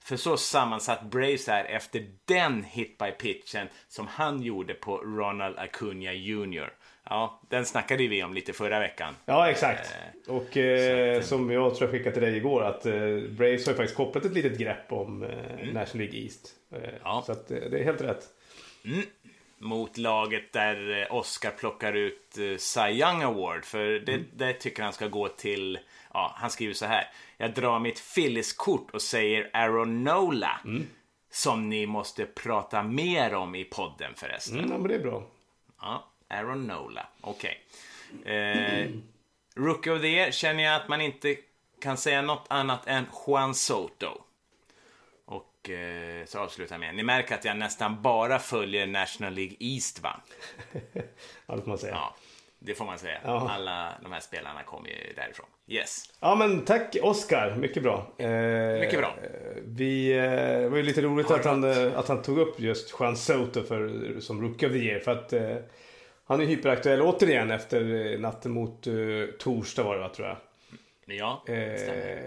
För 0.06 0.16
så 0.18 0.38
sammansatt 0.38 1.02
Braves 1.04 1.48
är 1.50 1.66
efter 1.66 2.08
den 2.26 2.64
hit 2.64 2.98
by 2.98 3.12
pitchen 3.12 3.68
som 3.88 4.08
han 4.08 4.42
gjorde 4.42 4.74
på 4.74 4.98
Ronald 4.98 5.58
Acuna 5.58 6.14
Jr. 6.14 6.74
Ja, 7.10 7.42
den 7.50 7.66
snackade 7.66 8.08
vi 8.08 8.24
om 8.24 8.34
lite 8.34 8.54
förra 8.54 8.80
veckan. 8.80 9.14
Ja, 9.26 9.50
exakt. 9.50 9.96
Och 10.28 10.58
eh, 10.58 11.22
som 11.22 11.52
jag 11.52 11.76
tror 11.76 11.90
jag 11.90 11.92
skickade 11.98 12.14
till 12.14 12.24
dig 12.24 12.38
igår 12.38 12.64
att 12.64 12.86
eh, 12.86 12.94
Braves 13.30 13.66
har 13.66 13.74
ju 13.74 13.78
faktiskt 13.78 13.96
kopplat 13.96 14.26
ett 14.26 14.34
litet 14.34 14.58
grepp 14.58 14.92
om 14.92 15.24
eh, 15.24 15.30
National 15.74 16.08
League 16.08 16.20
East. 16.20 16.48
Eh, 16.72 16.80
Ja. 17.04 17.24
Så 17.26 17.32
att, 17.32 17.52
eh, 17.52 17.58
det 17.58 17.80
är 17.80 17.84
helt 17.84 18.02
rätt. 18.02 18.24
mot 19.58 19.98
laget 19.98 20.54
där 20.54 21.02
eh, 21.02 21.16
Oscar 21.16 21.52
plockar 21.52 21.94
ut 21.94 22.38
eh, 22.38 22.58
Cy 22.58 22.90
Young 22.92 23.22
Award. 23.24 23.66
För 23.66 23.86
det, 24.00 24.20
det 24.36 24.54
tycker 24.54 24.84
han 24.84 24.94
ska 24.94 25.08
gå 25.08 25.28
till, 25.28 25.80
ja, 26.16 26.34
han 26.38 26.50
skriver 26.50 26.74
så 26.74 26.86
här. 26.86 27.10
Jag 27.38 27.54
drar 27.54 27.80
mitt 27.80 28.00
Phillies-kort 28.16 28.92
och 28.92 29.02
säger 29.02 29.50
Aaron 29.54 30.04
Nola. 30.04 30.60
Som 31.32 31.70
ni 31.70 31.86
måste 31.86 32.26
prata 32.26 32.84
mer 32.84 33.34
om 33.34 33.56
i 33.56 33.64
podden 33.64 34.14
förresten. 34.16 34.60
Mm, 34.60 34.72
ja, 34.72 34.78
men 34.78 34.88
det 34.88 34.96
är 34.96 35.00
bra. 35.00 35.24
Ja, 35.82 36.10
Aaron 36.30 36.68
Nola. 36.68 37.08
Okej. 37.22 37.64
Eh, 38.26 38.90
Rookie 39.56 39.94
of 39.94 40.02
the 40.02 40.08
Year 40.08 40.32
känner 40.32 40.64
jag 40.64 40.76
att 40.76 40.88
man 40.88 41.02
inte 41.02 41.36
kan 41.82 41.98
säga 41.98 42.22
något 42.22 42.46
annat 42.50 42.88
än 42.88 43.06
Juan 43.28 43.56
Soto. 43.56 44.22
Och 45.26 45.70
eh, 45.70 46.26
så 46.26 46.40
avslutar 46.40 46.76
jag 46.76 46.80
med. 46.80 46.96
Ni 46.96 47.04
märker 47.04 47.36
att 47.36 47.46
jag 47.46 47.58
nästan 47.58 48.02
bara 48.02 48.40
följer 48.40 48.88
National 48.88 49.34
League 49.34 49.56
East 49.60 50.00
va? 50.00 50.22
Får 51.46 51.68
man 51.68 51.78
säga. 51.78 51.94
Ja. 51.94 52.16
Ja, 52.66 52.72
det 52.72 52.76
får 52.76 52.86
man 52.86 52.98
säga. 53.00 53.18
Ja. 53.24 53.50
Alla 53.52 53.90
de 54.04 54.12
här 54.12 54.20
spelarna 54.20 54.64
kommer 54.64 54.90
ju 54.90 54.96
därifrån. 55.16 55.46
Yes. 55.68 56.04
men 56.38 56.66
tack 56.66 56.96
Oscar, 57.02 57.56
mycket 57.56 57.84
bra. 57.84 58.14
Eh, 58.18 58.80
Mycket 58.80 59.00
bra. 59.00 59.16
Vi, 59.66 60.12
eh, 60.18 60.22
det 60.62 60.70
var 60.70 60.78
ju 60.78 60.84
lite 60.84 61.02
roligt 61.02 61.32
att 61.32 61.46
han, 61.46 61.64
eh, 61.64 62.00
att 62.00 62.08
han 62.08 62.22
tog 62.22 62.38
upp 62.38 62.60
just 62.60 62.96
Juan 63.00 63.16
Soto 63.18 63.64
för, 63.64 63.90
som 64.20 64.42
Rookie 64.42 64.68
of 64.70 64.74
the 64.74 64.80
Year. 64.80 65.00
För 65.00 65.12
att 65.12 65.34
eh, 65.34 65.56
han 66.28 66.42
är 66.42 66.46
hyperaktuell 66.46 67.02
återigen 67.02 67.52
efter 67.52 68.12
eh, 68.14 68.20
natten 68.20 68.52
mot 68.52 68.88
eh, 68.88 68.94
torsdag 69.40 69.84
var 69.84 69.96
det 69.96 70.02
va, 70.02 70.10
tror 70.10 70.28
jag. 70.28 70.38
Ja, 71.08 71.44
det 71.46 71.80
stämmer. 71.80 72.22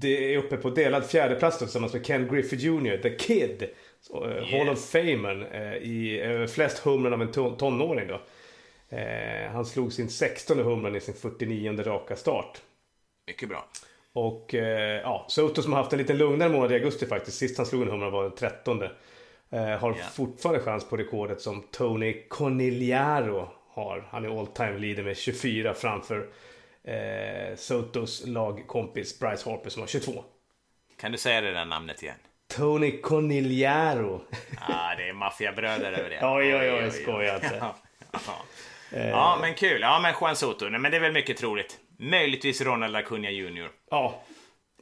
Det 0.00 0.34
är 0.34 0.38
uppe 0.38 0.56
på 0.56 0.70
delad 0.70 1.06
fjärdeplats 1.06 1.58
tillsammans 1.58 1.92
med 1.92 2.06
Ken 2.06 2.28
Griffey 2.28 2.58
Jr. 2.58 2.96
The 3.02 3.10
Kid. 3.10 3.62
Eh, 4.14 4.58
Hall 4.58 4.68
of 4.68 4.90
Famen 4.90 5.46
eh, 5.46 5.74
i 5.74 6.46
flest 6.54 6.78
humren 6.78 7.12
av 7.12 7.22
en 7.22 7.28
ton- 7.32 7.56
tonåring 7.56 8.08
då. 8.08 8.20
Eh, 8.92 9.50
han 9.52 9.64
slog 9.66 9.92
sin 9.92 10.08
16 10.10 10.58
humran 10.58 10.96
i 10.96 11.00
sin 11.00 11.14
49 11.14 11.82
raka 11.82 12.16
start. 12.16 12.62
Mycket 13.26 13.48
bra. 13.48 13.64
Och 14.12 14.54
eh, 14.54 15.00
ja, 15.00 15.24
Soto 15.28 15.62
som 15.62 15.72
har 15.72 15.80
haft 15.82 15.92
en 15.92 15.98
lite 15.98 16.14
lugnare 16.14 16.48
månad 16.48 16.72
i 16.72 16.74
augusti 16.74 17.06
faktiskt. 17.06 17.38
Sist 17.38 17.56
han 17.56 17.66
slog 17.66 17.82
en 17.82 17.88
humra 17.90 18.10
var 18.10 18.22
den 18.22 18.34
13. 18.34 18.82
Eh, 18.82 18.88
har 19.64 19.90
Ja. 19.90 20.04
fortfarande 20.12 20.60
chans 20.62 20.88
på 20.88 20.96
rekordet 20.96 21.40
som 21.40 21.62
Tony 21.70 22.26
Conigliaro 22.28 23.48
har. 23.68 24.08
Han 24.10 24.24
är 24.24 24.40
all 24.40 24.46
time 24.46 24.78
leader 24.78 25.02
med 25.02 25.16
24 25.16 25.74
framför 25.74 26.28
eh, 26.84 27.56
Sotos 27.56 28.26
lagkompis 28.26 29.18
Bryce 29.18 29.50
Harper 29.50 29.70
som 29.70 29.82
har 29.82 29.86
22. 29.86 30.24
Kan 31.00 31.12
du 31.12 31.18
säga 31.18 31.40
det 31.40 31.52
där 31.52 31.64
namnet 31.64 32.02
igen? 32.02 32.16
Tony 32.56 33.00
Conigliaro. 33.00 34.20
ah, 34.60 34.94
det 34.94 35.08
är 35.08 35.12
maffiabröder 35.12 35.92
över 35.92 36.10
det. 36.10 36.20
Oj, 36.22 36.54
oj, 36.56 36.72
oj, 36.84 36.90
skoja 36.90 37.34
inte. 37.34 37.64
Ja, 38.26 38.42
ja. 38.94 39.00
ja, 39.08 39.38
men 39.40 39.54
kul. 39.54 39.80
Ja, 39.80 40.00
men 40.02 40.14
Juan 40.20 40.36
Soto. 40.36 40.68
Nej, 40.68 40.80
men 40.80 40.90
det 40.90 40.96
är 40.96 41.00
väl 41.00 41.12
mycket 41.12 41.36
troligt. 41.36 41.78
Möjligtvis 41.98 42.60
Ronald 42.60 42.96
Acuna 42.96 43.30
Jr. 43.30 43.70
Ja, 43.90 44.22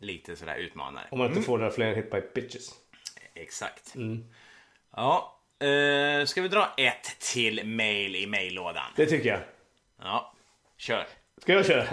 Lite 0.01 0.37
sådär 0.37 0.57
utmanare. 0.57 1.05
om 1.11 1.19
man 1.19 1.29
inte 1.29 1.43
får 1.43 1.59
några 1.59 1.71
fler 1.71 1.95
hit 1.95 2.11
by 2.11 2.21
pitches. 2.21 2.71
Exakt. 3.35 3.95
Mm. 3.95 4.25
Ja, 4.97 5.39
eh, 5.61 6.25
ska 6.25 6.43
vi 6.43 6.49
dra 6.49 6.75
ett 6.77 7.19
till 7.21 7.65
mail 7.67 8.17
i 8.17 8.27
maillådan? 8.27 8.85
Det 8.97 9.07
tycker 9.07 9.29
jag. 9.29 9.41
Ja, 10.03 10.33
kör. 10.77 11.07
Ska 11.43 11.53
jag 11.53 11.67
köra? 11.67 11.85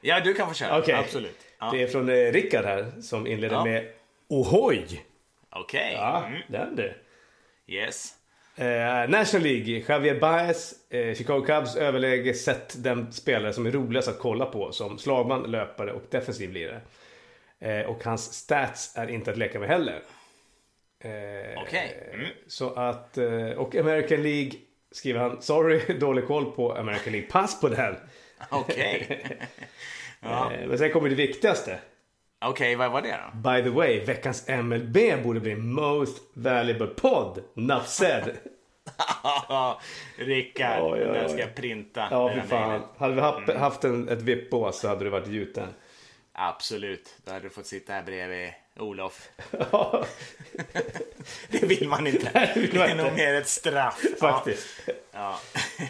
Ja, 0.00 0.20
du 0.20 0.34
kan 0.34 0.48
få 0.48 0.54
köra. 0.54 0.78
Okej. 0.78 0.94
Absolut. 0.94 1.38
Ja. 1.58 1.70
Det 1.72 1.82
är 1.82 1.86
från 1.86 2.08
eh, 2.08 2.14
Rickard 2.32 2.64
här 2.64 2.92
som 3.02 3.26
inleder 3.26 3.56
Ja. 3.56 3.64
med 3.64 3.92
Ohoj! 4.28 5.04
Okej. 5.50 5.92
Ja, 5.96 6.24
Mm. 6.26 6.42
den 6.48 6.76
du. 6.76 6.94
Yes. 7.66 8.14
Eh, 8.56 9.08
National 9.08 9.42
League, 9.42 9.84
Javier 9.88 10.20
Baez, 10.20 10.74
eh, 10.90 11.14
Chicago 11.14 11.44
Cubs 11.46 11.76
överläge 11.76 12.34
sett 12.34 12.82
den 12.82 13.12
spelare 13.12 13.52
som 13.52 13.66
är 13.66 13.70
roligast 13.70 14.08
att 14.08 14.18
kolla 14.18 14.46
på 14.46 14.72
som 14.72 14.98
slagman, 14.98 15.42
löpare 15.42 15.92
och 15.92 16.02
defensiv 16.10 16.52
lirare. 16.52 16.80
Eh, 17.60 17.80
och 17.80 18.04
hans 18.04 18.32
stats 18.34 18.96
är 18.96 19.10
inte 19.10 19.30
att 19.30 19.36
leka 19.38 19.58
med 19.60 19.68
heller. 19.68 20.02
Eh, 21.04 21.62
Okej. 21.62 22.10
Mm. 22.14 22.26
Så 22.46 22.74
att, 22.74 23.18
eh, 23.18 23.50
och 23.50 23.76
American 23.76 24.22
League 24.22 24.52
skriver 24.90 25.20
han, 25.20 25.42
sorry, 25.42 25.80
dålig 25.98 26.26
koll 26.26 26.52
på 26.52 26.72
American 26.72 27.12
League, 27.12 27.30
pass 27.30 27.60
på 27.60 27.68
den. 27.68 27.96
Okej. 28.50 29.26
Ja. 30.24 30.52
Eh, 30.52 30.68
men 30.68 30.78
sen 30.78 30.92
kommer 30.92 31.08
det 31.08 31.14
viktigaste. 31.14 31.78
Okej, 32.44 32.76
vad 32.76 32.90
var 32.92 33.02
det 33.02 33.18
då? 33.32 33.50
By 33.50 33.62
the 33.62 33.70
way, 33.70 34.04
veckans 34.04 34.48
MLB 34.48 34.96
borde 35.22 35.40
bli 35.40 35.54
Most 35.56 36.22
Valuable 36.34 36.86
Pod. 36.86 37.42
Nuff 37.54 37.86
said. 37.88 38.36
Rickard, 40.16 40.82
Oj, 40.82 40.92
oj, 40.92 40.98
den 41.14 41.24
oj. 41.24 41.28
ska 41.28 41.38
jag 41.40 41.54
printa. 41.54 42.08
Ja, 42.10 42.32
fy 42.34 42.40
fan. 42.40 42.68
mejlet. 42.70 42.86
Hade 42.98 43.14
vi 43.14 43.20
haft, 43.20 43.52
haft 43.52 43.84
en, 43.84 44.08
ett 44.08 44.22
vippbås 44.22 44.80
så 44.80 44.88
hade 44.88 45.04
du 45.04 45.10
varit 45.10 45.26
gjuten. 45.28 45.68
Absolut. 46.32 47.16
Då 47.24 47.32
hade 47.32 47.44
du 47.44 47.50
fått 47.50 47.66
sitta 47.66 47.92
här 47.92 48.02
bredvid 48.02 48.50
Olof. 48.78 49.28
Ja, 49.72 50.04
Det 51.48 51.62
vill 51.62 51.88
man 51.88 52.06
inte. 52.06 52.50
det 52.54 52.60
vill 52.60 52.78
man 52.78 52.88
är 52.90 52.94
nog 52.94 53.12
mer 53.12 53.34
ett 53.34 53.48
straff. 53.48 54.00
faktiskt. 54.20 54.88
Ja. 55.12 55.38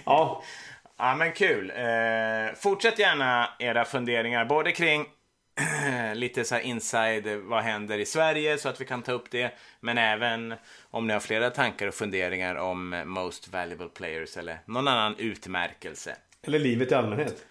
Ja, 0.05 0.43
Ja, 0.99 1.15
men 1.15 1.33
kul. 1.33 1.71
Eh, 1.77 2.55
fortsätt 2.57 2.99
gärna 2.99 3.49
era 3.59 3.85
funderingar, 3.85 4.45
både 4.45 4.73
kring 4.73 5.07
lite 6.15 6.45
så 6.45 6.55
här 6.55 6.63
inside, 6.63 7.27
vad 7.43 7.63
händer 7.63 7.99
i 7.99 8.07
Sverige, 8.07 8.59
så 8.59 8.69
att 8.69 8.81
vi 8.81 8.85
kan 8.85 9.03
ta 9.03 9.13
upp 9.13 9.31
det. 9.31 9.53
Men 9.81 9.99
även 9.99 10.55
om 10.91 11.07
ni 11.07 11.13
har 11.13 11.21
flera 11.21 11.51
tankar 11.51 11.87
och 11.87 11.95
funderingar 11.95 12.55
om 12.55 13.03
Most 13.07 13.49
Valuable 13.49 13.89
Players 13.89 14.37
eller 14.37 14.59
någon 14.67 14.89
annan 14.89 15.15
utmärkelse. 15.19 16.17
eller 16.43 16.59
livet 16.59 16.93
i 16.93 16.95
allmänhet. 16.95 17.45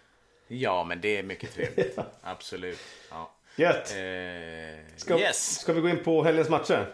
Ja, 0.48 0.84
men 0.84 1.02
det 1.02 1.18
är 1.18 1.24
mycket 1.24 1.54
trevligt. 1.56 1.98
Absolut. 2.22 2.80
Ja. 3.10 3.32
Gött. 3.56 3.92
Eh, 3.92 4.96
Ska, 4.96 5.20
yes, 5.20 5.60
ska 5.60 5.74
vi 5.74 5.82
gå 5.82 5.90
in 5.90 6.04
på 6.04 6.24
helgens 6.24 6.50
matcher? 6.50 6.86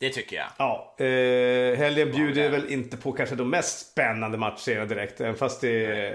det 0.00 0.10
tycker 0.10 0.36
jag. 0.36 0.46
Ja, 0.58 0.94
eh, 0.98 1.76
helgen 1.78 2.10
bjuder 2.12 2.50
väl 2.50 2.72
inte 2.72 2.96
på 2.96 3.12
kanske 3.12 3.34
de 3.34 3.50
mest 3.50 3.90
spännande 3.92 4.38
matcherna 4.38 4.84
direkt. 4.84 5.20
Även 5.20 5.34
fast 5.34 5.60
det 5.60 5.86
är, 5.86 6.12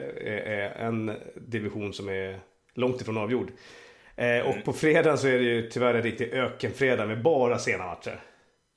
är 0.47 0.69
en 0.69 1.17
division 1.35 1.93
som 1.93 2.09
är 2.09 2.39
långt 2.73 3.01
ifrån 3.01 3.17
avgjord. 3.17 3.51
Eh, 4.17 4.39
och 4.39 4.63
på 4.65 4.73
fredagen 4.73 5.17
så 5.17 5.27
är 5.27 5.37
det 5.37 5.43
ju 5.43 5.69
tyvärr 5.69 5.93
en 5.93 6.03
riktig 6.03 6.33
ökenfredag 6.33 7.07
med 7.07 7.21
bara 7.21 7.59
sena 7.59 7.85
matcher. 7.85 8.19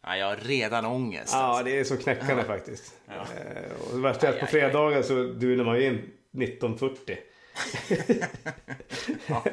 Ja, 0.07 0.17
jag 0.17 0.27
har 0.27 0.37
redan 0.37 0.85
ångest. 0.85 1.33
Ja, 1.33 1.63
det 1.65 1.79
är 1.79 1.85
så 1.85 1.97
knäckande 1.97 2.45
faktiskt. 2.45 2.95
Eh, 3.09 3.89
och 3.91 3.97
det 3.97 4.03
värsta 4.03 4.29
är 4.29 4.33
att 4.33 4.41
på 4.41 4.47
fredagar 4.47 5.03
så 5.03 5.15
dunar 5.15 5.65
man 5.65 5.77
ju 5.77 5.87
in 5.87 5.95
1940. 6.43 7.17
Ja, 9.27 9.45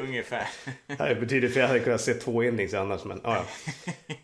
ungefär. 0.00 0.48
Det 0.86 1.14
betyder 1.20 1.48
för 1.48 1.60
jag 1.60 1.66
hade 1.68 1.80
kunnat 1.80 2.00
se 2.00 2.14
två 2.14 2.42
innings 2.44 2.74
annars. 2.74 3.04
Men, 3.04 3.20
ja, 3.24 3.36
ja. 3.36 3.44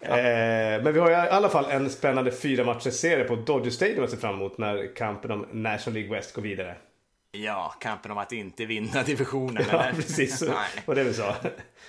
Eh, 0.17 0.83
men 0.83 0.93
vi 0.93 1.01
har 1.01 1.11
i 1.11 1.15
alla 1.15 1.49
fall 1.49 1.65
en 1.71 1.91
spännande 1.91 2.33
fyra 2.33 2.65
matchers 2.65 2.95
serie 2.95 3.25
på 3.25 3.37
Dodger 3.37 3.71
Stadium 3.71 4.05
att 4.05 4.11
se 4.11 4.17
fram 4.17 4.35
emot 4.35 4.59
när 4.59 4.95
kampen 4.97 5.31
om 5.31 5.47
National 5.53 5.95
League 5.95 6.17
West 6.17 6.35
går 6.35 6.43
vidare. 6.43 6.77
Ja, 7.45 7.75
kampen 7.81 8.11
om 8.11 8.19
att 8.19 8.33
inte 8.33 8.65
vinna 8.67 9.03
divisionen. 9.03 9.65
Ja, 9.73 9.83
eller? 9.83 9.93
precis. 9.93 10.43
Vad 10.87 10.97
det 10.97 11.05
vi 11.05 11.15
sa. 11.15 11.35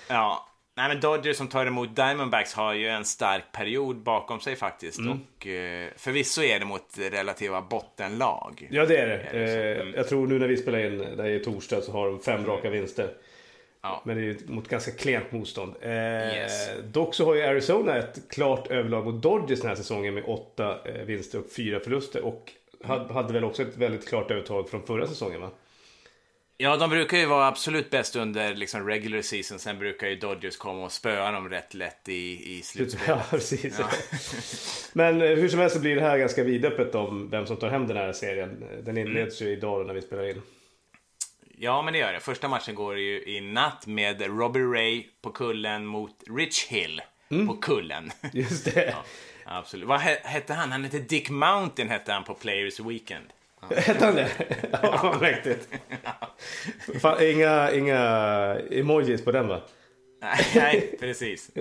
Ja. 0.08 0.44
Nej, 0.78 0.88
men 0.90 1.00
Dodgers 1.00 1.38
som 1.38 1.48
tar 1.48 1.66
emot 1.66 1.96
Diamondbacks 1.96 2.54
har 2.54 2.74
ju 2.74 2.88
en 2.88 3.06
stark 3.06 3.44
period 3.52 3.96
bakom 4.04 4.40
sig 4.40 4.56
faktiskt. 4.56 5.00
Mm. 5.00 5.12
Och 5.38 5.48
eh, 5.48 5.90
förvisso 5.98 6.42
är 6.44 6.60
det 6.60 6.66
mot 6.66 6.98
relativa 7.12 7.62
bottenlag. 7.62 8.68
Ja, 8.72 8.86
det 8.86 8.98
är 8.98 9.08
det. 9.08 9.14
Är 9.18 9.40
det 9.40 9.48
så? 9.48 9.82
Mm. 9.82 9.94
Eh, 9.94 10.00
Jag 10.00 10.08
tror 10.10 10.28
nu 10.28 10.40
när 10.40 10.48
vi 10.48 10.58
spelar 10.58 10.80
in, 10.80 10.98
det 11.18 11.30
är 11.30 11.40
torsdag, 11.40 11.82
så 11.82 11.92
har 11.92 12.08
de 12.08 12.20
fem 12.20 12.46
raka 12.46 12.70
vinster. 12.70 13.10
Ja. 13.82 14.02
Men 14.06 14.16
det 14.18 14.22
är 14.22 14.26
ju 14.26 14.38
mot 14.48 14.68
ganska 14.68 14.92
klent 14.92 15.32
motstånd. 15.32 15.76
Eh, 15.82 15.90
Yes. 15.92 16.70
Dock 16.84 17.16
så 17.16 17.26
har 17.26 17.36
ju 17.36 17.42
Arizona 17.44 17.96
ett 17.98 18.20
klart 18.30 18.68
överlag 18.68 19.06
mot 19.06 19.22
Dodgers 19.24 19.60
den 19.60 19.70
här 19.70 19.76
säsongen 19.76 20.14
med 20.14 20.24
åtta 20.28 20.80
eh, 20.86 21.02
vinster 21.06 21.40
och 21.40 21.46
fyra 21.56 21.80
förluster. 21.80 22.22
Och 22.26 22.52
hade, 22.84 23.34
väl 23.34 23.44
också 23.44 23.62
ett 23.62 23.78
väldigt 23.78 24.08
klart 24.08 24.32
övertag 24.32 24.70
från 24.70 24.84
förra 24.86 25.08
säsongen 25.08 25.42
va? 25.42 25.52
Ja, 26.58 26.78
de 26.78 26.90
brukar 26.90 27.18
ju 27.18 27.26
vara 27.26 27.48
absolut 27.48 27.90
bäst 27.90 28.16
under 28.16 28.56
liksom, 28.56 28.88
regular 28.88 29.22
season. 29.22 29.60
Sen 29.60 29.80
brukar 29.80 30.08
ju 30.08 30.16
Dodgers 30.16 30.58
komma 30.58 30.86
och 30.86 30.92
spöa 30.92 31.32
dem 31.32 31.50
rätt 31.50 31.74
lätt 31.74 32.10
i, 32.10 32.58
i 32.58 32.62
slutspelet. 32.62 33.08
Ja, 33.08 33.24
precis. 33.30 33.80
Men 34.94 35.22
eh, 35.22 35.28
hur 35.28 35.50
som 35.50 35.60
helst 35.60 35.76
så 35.76 35.82
blir 35.82 35.96
det 35.96 36.02
här 36.02 36.18
ganska 36.18 36.44
vidöppet 36.44 36.96
om 36.96 37.30
vem 37.30 37.46
som 37.46 37.58
tar 37.58 37.70
hem 37.70 37.88
den 37.88 37.98
här 37.98 38.14
serien. 38.14 38.64
Den 38.84 38.98
inleds 38.98 39.42
ju 39.42 39.50
idag 39.50 39.88
när 39.88 39.94
vi 39.94 40.02
spelar 40.02 40.30
in. 40.30 40.42
Ja, 41.60 41.82
men 41.82 41.94
det 41.94 42.00
gör 42.00 42.14
det. 42.14 42.20
Första 42.20 42.48
matchen 42.48 42.76
går 42.76 42.98
ju 42.98 43.24
i 43.24 43.42
natt 43.42 43.88
med 43.88 44.22
Robbie 44.40 44.64
Ray 44.64 45.04
på 45.22 45.30
kullen 45.32 45.86
mot 45.86 46.24
Rich 46.38 46.68
Hill 46.68 47.02
Mm. 47.30 47.48
på 47.48 47.54
kullen. 47.54 48.12
Just 48.34 48.66
det. 48.66 48.96
Absolut. 49.48 49.88
Vad 49.88 50.00
he- 50.00 50.24
hette 50.24 50.54
han? 50.54 50.72
Han 50.72 50.84
hette 50.84 51.00
Dick 51.00 51.30
Mountain 51.30 51.90
hette 51.90 52.12
han 52.12 52.24
på 52.24 52.34
Players 52.34 52.80
Weekend. 52.80 53.26
Hette 53.76 54.06
han 54.06 54.16
det? 54.16 54.30
Ja. 54.82 56.36
Fan, 57.02 57.18
inga, 57.24 57.72
inga 57.72 58.00
emojis 58.72 59.24
på 59.26 59.32
den 59.32 59.48
va? 59.48 59.62
Nej, 60.56 60.96
precis. 61.00 61.52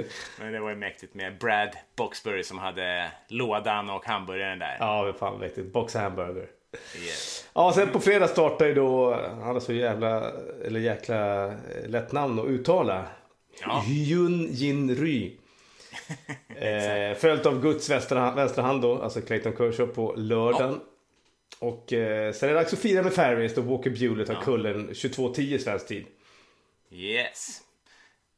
Men 0.41 0.53
det 0.53 0.61
var 0.61 0.71
ju 0.71 0.77
mäktigt 0.77 1.15
med 1.15 1.39
Brad 1.39 1.69
Boxbury 1.97 2.43
som 2.43 2.59
hade 2.59 3.11
lådan 3.29 3.91
och 3.91 4.05
hamburgaren 4.07 4.59
där. 4.59 4.77
Ja, 4.81 5.13
fan 5.19 5.39
mäktigt. 5.39 5.73
Box 5.73 5.95
hamburger. 5.95 6.47
Yes. 7.05 7.45
Ja, 7.55 7.73
sen 7.75 7.89
på 7.89 8.01
fredag 8.01 8.29
startar 8.29 8.67
ju 8.67 8.75
då, 8.75 9.15
han 9.31 9.43
har 9.43 9.61
så 9.61 9.73
jävla, 9.73 10.31
eller 10.65 10.81
jäkla 10.81 11.45
eh, 11.47 11.53
lätt 11.87 12.13
namn 12.13 12.39
att 12.39 12.47
uttala. 12.47 13.05
Ja. 13.61 13.83
Hyun 13.87 14.49
Jin 14.51 14.95
Ry. 14.97 15.37
Eh, 16.59 17.17
följt 17.17 17.47
av 17.47 17.63
Guds 17.63 17.91
vänstra, 17.91 18.35
vänstra 18.35 18.63
hand 18.63 18.83
då, 18.83 19.03
alltså 19.03 19.21
Clayton 19.21 19.53
Kershaw 19.57 19.95
på 19.95 20.15
lördagen. 20.17 20.81
Och 21.59 21.93
eh, 21.93 22.33
sen 22.33 22.49
är 22.49 22.53
det 22.55 22.59
dags 22.61 22.73
att 22.73 22.79
fira 22.79 23.03
med 23.03 23.13
Ferris 23.15 23.55
då 23.55 23.61
Walker 23.61 23.91
Buehler 23.91 24.25
tar 24.25 24.35
kullen 24.43 24.91
22.10 24.91 25.59
svensk 25.59 25.87
tid. 25.89 26.07
Yes. 26.91 27.61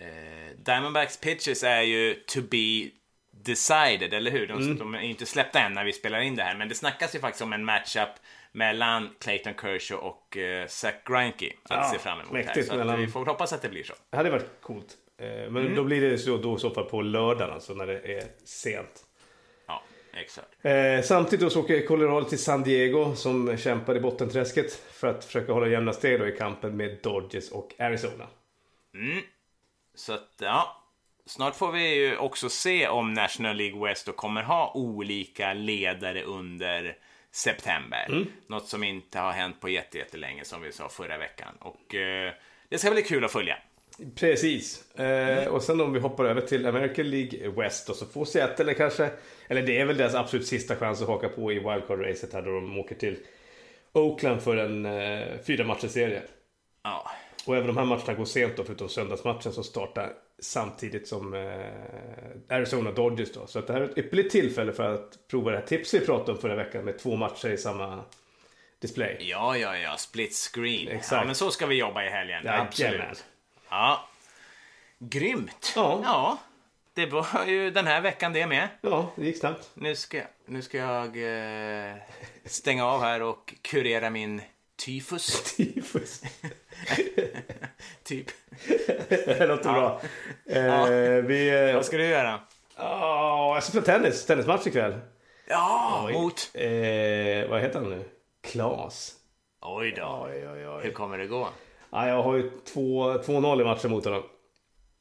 Eh, 0.00 0.56
Diamondbacks 0.64 1.20
pitches 1.20 1.62
är 1.64 1.82
ju 1.82 2.14
to 2.14 2.40
be 2.50 2.90
decided, 3.30 4.14
eller 4.14 4.30
hur? 4.30 4.46
De, 4.46 4.58
Mm. 4.62 4.78
de 4.78 4.94
är 4.94 5.00
inte 5.00 5.26
släppta 5.26 5.60
än 5.60 5.72
när 5.72 5.84
vi 5.84 5.92
spelar 5.92 6.20
in 6.20 6.36
det 6.36 6.42
här, 6.42 6.56
men 6.56 6.68
det 6.68 6.74
snackas 6.74 7.14
ju 7.14 7.18
faktiskt 7.20 7.42
om 7.42 7.52
en 7.52 7.64
matchup 7.64 8.08
mellan 8.52 9.10
Clayton 9.20 9.54
Kershaw 9.54 10.06
och 10.08 10.36
eh, 10.36 10.66
Zach 10.66 10.94
Greinke 11.04 11.46
att 11.62 11.70
Ja, 11.70 11.90
se 11.92 11.98
fram 11.98 12.20
emot 12.20 12.32
mäktigt 12.32 12.56
här. 12.56 12.62
Så 12.64 12.76
mellan- 12.76 13.00
vi 13.00 13.06
får 13.06 13.26
hoppas 13.26 13.52
att 13.52 13.62
det 13.62 13.68
blir 13.68 13.82
så. 13.84 13.94
Det 14.10 14.16
hade 14.16 14.30
varit 14.30 14.60
coolt. 14.60 14.96
Eh, 15.18 15.50
men 15.50 15.74
då 15.74 15.84
blir 15.84 16.00
det 16.00 16.18
så, 16.18 16.36
då 16.36 16.56
i 16.56 16.58
så 16.58 16.70
fall 16.70 16.84
på 16.84 17.02
lördagen 17.02 17.54
alltså 17.54 17.74
när 17.74 17.86
det 17.86 17.98
är 17.98 18.24
sent. 18.44 19.04
Ja, 19.66 19.82
exakt. 20.14 20.48
Eh, 20.62 21.02
samtidigt 21.02 21.52
så 21.52 21.60
åker 21.60 21.86
Colorado 21.86 22.24
till 22.28 22.38
San 22.42 22.62
Diego 22.62 23.14
som 23.14 23.56
kämpar 23.56 23.96
i 23.96 24.00
bottenträsket 24.00 24.74
för 24.74 25.08
att 25.08 25.24
försöka 25.24 25.52
hålla 25.52 25.66
jämna 25.68 25.92
steg 25.92 26.20
i 26.20 26.36
kampen 26.38 26.76
med 26.76 26.98
Dodgers 27.02 27.50
och 27.50 27.74
Arizona. 27.78 28.26
Så 29.94 30.12
att, 30.12 30.28
ja. 30.40 30.84
Snart 31.26 31.56
får 31.56 31.72
vi 31.72 31.94
ju 31.94 32.16
också 32.16 32.48
se 32.48 32.88
om 32.88 33.14
National 33.14 33.56
League 33.56 33.88
West 33.88 34.06
då 34.06 34.12
kommer 34.12 34.42
ha 34.42 34.72
olika 34.74 35.52
ledare 35.52 36.22
under 36.22 36.96
september. 37.30 38.06
Mm. 38.08 38.26
Något 38.46 38.68
som 38.68 38.84
inte 38.84 39.18
har 39.18 39.32
hänt 39.32 39.60
på 39.60 39.68
jätte- 39.68 39.98
jättelänge 39.98 40.44
som 40.44 40.62
vi 40.62 40.72
sa 40.72 40.88
förra 40.88 41.18
veckan. 41.18 41.54
Och 41.60 41.94
eh, 41.94 42.32
det 42.68 42.78
ska 42.78 42.90
bli 42.90 43.02
kul 43.02 43.24
att 43.24 43.32
följa. 43.32 43.56
Precis. 44.14 44.94
Eh, 44.98 45.48
och 45.48 45.62
sen 45.62 45.80
om 45.80 45.92
vi 45.92 46.00
hoppar 46.00 46.24
över 46.24 46.40
till 46.40 46.66
American 46.66 47.10
League 47.10 47.48
West 47.50 47.86
då 47.86 47.94
så 47.94 48.06
får 48.06 48.24
Seattle 48.24 48.74
kanske, 48.74 49.10
eller 49.48 49.62
det 49.62 49.80
är 49.80 49.84
väl 49.84 49.96
deras 49.96 50.14
absolut 50.14 50.46
sista 50.46 50.76
chans 50.76 51.02
att 51.02 51.08
haka 51.08 51.28
på 51.28 51.52
i 51.52 51.60
wildcard-racet 51.60 52.32
här 52.32 52.42
då 52.42 52.50
de 52.50 52.78
åker 52.78 52.94
till 52.94 53.16
Oakland 53.92 54.42
för 54.42 54.56
en 54.56 54.86
eh, 54.86 55.38
fyra 55.46 55.64
matchers 55.64 55.90
serie. 55.90 56.22
Ja, 56.82 57.10
Och 57.46 57.56
även 57.56 57.66
de 57.66 57.76
här 57.76 57.84
matcherna 57.84 58.14
går 58.14 58.24
sent 58.24 58.56
då, 58.56 58.64
förutom 58.64 58.88
söndagsmatchen 58.88 59.52
som 59.52 59.64
startar 59.64 60.12
samtidigt 60.38 61.08
som 61.08 61.34
eh, 61.34 62.56
Arizona 62.56 62.92
Dodgers 62.92 63.32
då. 63.32 63.46
Så 63.46 63.60
det 63.60 63.72
här 63.72 63.80
är 63.80 63.84
ett 63.84 63.98
ypperligt 63.98 64.30
tillfälle 64.32 64.72
för 64.72 64.94
att 64.94 65.18
prova 65.30 65.50
det 65.50 65.56
här 65.56 65.66
tipset 65.66 66.02
vi 66.02 66.06
pratade 66.06 66.32
om 66.32 66.38
förra 66.38 66.56
veckan 66.56 66.84
med 66.84 66.98
två 66.98 67.16
matcher 67.16 67.48
i 67.48 67.58
samma 67.58 68.04
display. 68.80 69.16
ja, 69.20 69.56
ja, 69.56 69.76
ja. 69.78 69.96
Split 69.96 70.34
screen. 70.34 70.88
Exakt. 70.88 71.12
Ja, 71.12 71.24
men 71.24 71.34
så 71.34 71.50
ska 71.50 71.66
vi 71.66 71.74
jobba 71.74 72.04
i 72.04 72.08
helgen. 72.08 72.44
Jajamän. 72.44 72.66
Absolut. 72.66 73.24
Ja. 73.68 74.08
Grymt. 74.98 75.72
Ja. 75.76 76.00
ja. 76.04 76.38
Det 76.94 77.06
var 77.06 77.44
ju 77.46 77.70
den 77.70 77.86
här 77.86 78.00
veckan 78.00 78.32
det 78.32 78.46
med. 78.46 78.68
Ja, 78.80 79.12
det 79.16 79.24
gick 79.26 79.38
snabbt. 79.38 79.70
Nu 79.74 79.96
ska, 79.96 80.20
nu 80.46 80.62
ska 80.62 80.78
jag 80.78 81.06
eh, 81.88 81.94
stänga 82.44 82.86
av 82.86 83.00
här 83.02 83.22
och 83.22 83.54
kurera 83.62 84.10
min 84.10 84.42
tyfus. 84.76 85.54
Tifus. 85.56 86.22
typ. 88.02 88.26
det 89.08 89.46
låter 89.46 89.72
bra. 89.72 90.00
Eh, 90.46 91.24
vi... 91.24 91.68
Eh, 91.68 91.74
Vad 91.74 91.84
ska 91.86 91.96
du 91.96 92.04
göra? 92.04 92.40
Ja, 92.76 93.54
jag 93.54 93.62
ska 93.62 93.70
spela 93.70 93.84
tennis. 93.98 94.26
Tennismatch 94.26 94.66
ikväll. 94.66 95.00
Ja, 95.48 96.08
mot... 96.12 96.50
Eh, 96.54 97.48
vad 97.50 97.60
heter 97.60 97.74
han 97.74 97.90
nu? 97.90 98.04
Klas. 98.42 99.14
Oj 99.60 99.92
då. 99.96 100.28
Oj, 100.30 100.48
oj, 100.48 100.68
oj. 100.68 100.80
Hur 100.84 100.92
kommer 100.92 101.18
det 101.18 101.26
gå? 101.26 101.48
Ja, 101.90 102.08
jag 102.08 102.22
har 102.22 102.36
ju 102.36 102.50
två- 102.64 103.14
2-0 103.18 103.60
i 103.60 103.64
matchen 103.64 103.90
mot 103.90 104.04
honom. 104.04 104.22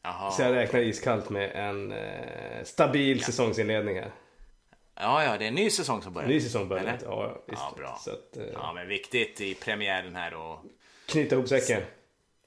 Jaha. 0.03 0.31
Så 0.31 0.41
jag 0.41 0.55
räknar 0.55 0.79
iskallt 0.79 1.29
med 1.29 1.51
en 1.55 1.91
eh, 1.91 2.63
stabil 2.63 3.23
säsongsinledning 3.23 3.95
här. 3.95 4.11
Ja, 4.99 5.23
ja, 5.23 5.37
det 5.37 5.43
är 5.45 5.47
en 5.47 5.55
ny 5.55 5.69
säsong 5.69 6.01
som 6.01 6.13
börjar. 6.13 6.27
Ny 6.29 6.41
säsong 6.41 6.67
börjar. 6.67 6.83
Eller? 6.83 6.93
Ja, 7.03 7.23
ja, 7.35 7.43
visst. 7.47 7.61
Ja, 7.69 7.73
bra. 7.77 7.97
Så 8.03 8.11
att, 8.11 8.37
eh, 8.37 8.43
Ja, 8.53 8.73
men 8.73 8.87
viktigt 8.87 9.41
i 9.41 9.53
premiären 9.55 10.15
här 10.15 10.31
då. 10.31 10.61
knyta 11.05 11.35
ihop 11.35 11.47
säcken. 11.47 11.81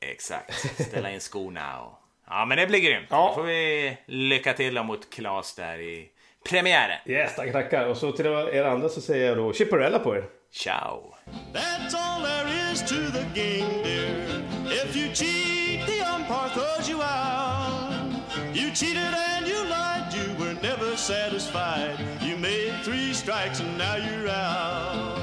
Exakt. 0.01 0.55
Ställa 0.89 1.11
in 1.11 1.21
skorna 1.21 1.83
och... 1.83 1.93
Ja, 2.27 2.45
men 2.45 2.59
det 2.59 2.67
blir 2.67 2.81
grymt. 2.81 3.07
Ja. 3.11 3.27
Då 3.29 3.35
får 3.35 3.43
vi 3.49 3.97
lycka 4.07 4.53
till 4.53 4.75
då 4.75 4.83
mot 4.83 5.11
Klas 5.11 5.55
där 5.55 5.79
i 5.81 6.09
premiären. 6.51 6.99
Yes, 7.07 7.37
tackar, 7.37 7.53
tackar. 7.53 7.87
Och 7.87 7.97
så 7.97 8.13
till 8.13 8.27
er 8.27 8.65
andra 8.65 8.89
så 8.89 9.01
säger 9.01 9.27
jag 9.29 9.37
då 9.37 9.53
Chipperella 9.53 9.99
på 9.99 10.17
er. 10.17 10.25
Ciao! 10.53 11.15
That's 11.55 11.97
all 11.97 12.23
there 12.23 12.73
is 12.73 12.81
to 12.83 12.95
the 12.95 13.41
game, 13.41 13.83
dear. 13.85 14.30
If 14.85 14.97
you 14.97 15.09
cheat, 15.15 15.87
the 15.87 16.01
umpire 16.15 16.49
throws 16.51 16.89
you 16.89 17.03
out. 17.03 18.13
You 18.55 18.71
cheated 18.71 19.15
and 19.33 19.47
you 19.47 19.59
lied, 19.69 20.13
you 20.15 20.27
were 20.45 20.55
never 20.63 20.97
satisfied. 20.97 21.97
You 22.23 22.37
made 22.39 22.73
three 22.85 23.13
strikes 23.15 23.61
and 23.61 23.77
now 23.79 23.97
you're 23.97 24.29
out. 24.29 25.21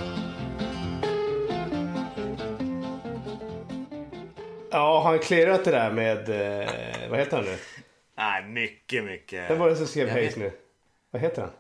Ja, 4.72 5.00
har 5.00 5.10
han 5.12 5.20
clearat 5.20 5.66
det 5.66 5.72
där 5.72 5.92
med... 5.92 6.30
Eh, 6.30 7.10
vad 7.10 7.20
heter 7.20 7.38
han 7.38 7.46
nu? 7.46 7.58
Nej, 8.18 8.44
mycket, 8.44 9.04
mycket. 9.04 9.50
Vem 9.52 9.60
var 9.60 9.70
det 9.70 9.76
som 9.76 9.88
skrev 9.88 10.10
Hayes 10.10 10.38
vet- 10.38 10.38
nu? 10.38 10.52
Vad 11.12 11.22
heter 11.22 11.42
han? 11.42 11.52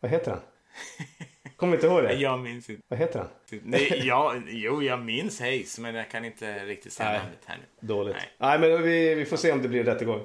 Vad 0.00 0.10
heter 0.10 0.30
han? 0.30 0.40
Kommer 1.56 1.74
inte 1.74 1.86
ihåg 1.86 2.02
det? 2.02 2.12
Jag 2.14 2.38
minns 2.40 2.70
inte. 2.70 2.82
Vad 2.88 2.98
heter 2.98 3.18
han? 3.18 3.28
Nej, 3.62 4.02
ja, 4.04 4.34
jo, 4.48 4.82
jag 4.82 5.00
minns 5.00 5.40
Hayes, 5.40 5.78
men 5.78 5.94
jag 5.94 6.10
kan 6.10 6.24
inte 6.24 6.64
riktigt 6.64 6.92
säga 6.92 7.12
namnet 7.12 7.38
här 7.46 7.56
nu. 7.56 7.86
Dåligt. 7.88 8.16
Nej. 8.16 8.58
Nej, 8.58 8.58
men 8.58 8.82
vi, 8.82 9.14
vi 9.14 9.24
får 9.24 9.36
se 9.36 9.52
om 9.52 9.62
det 9.62 9.68
blir 9.68 9.84
rättegång. 9.84 10.20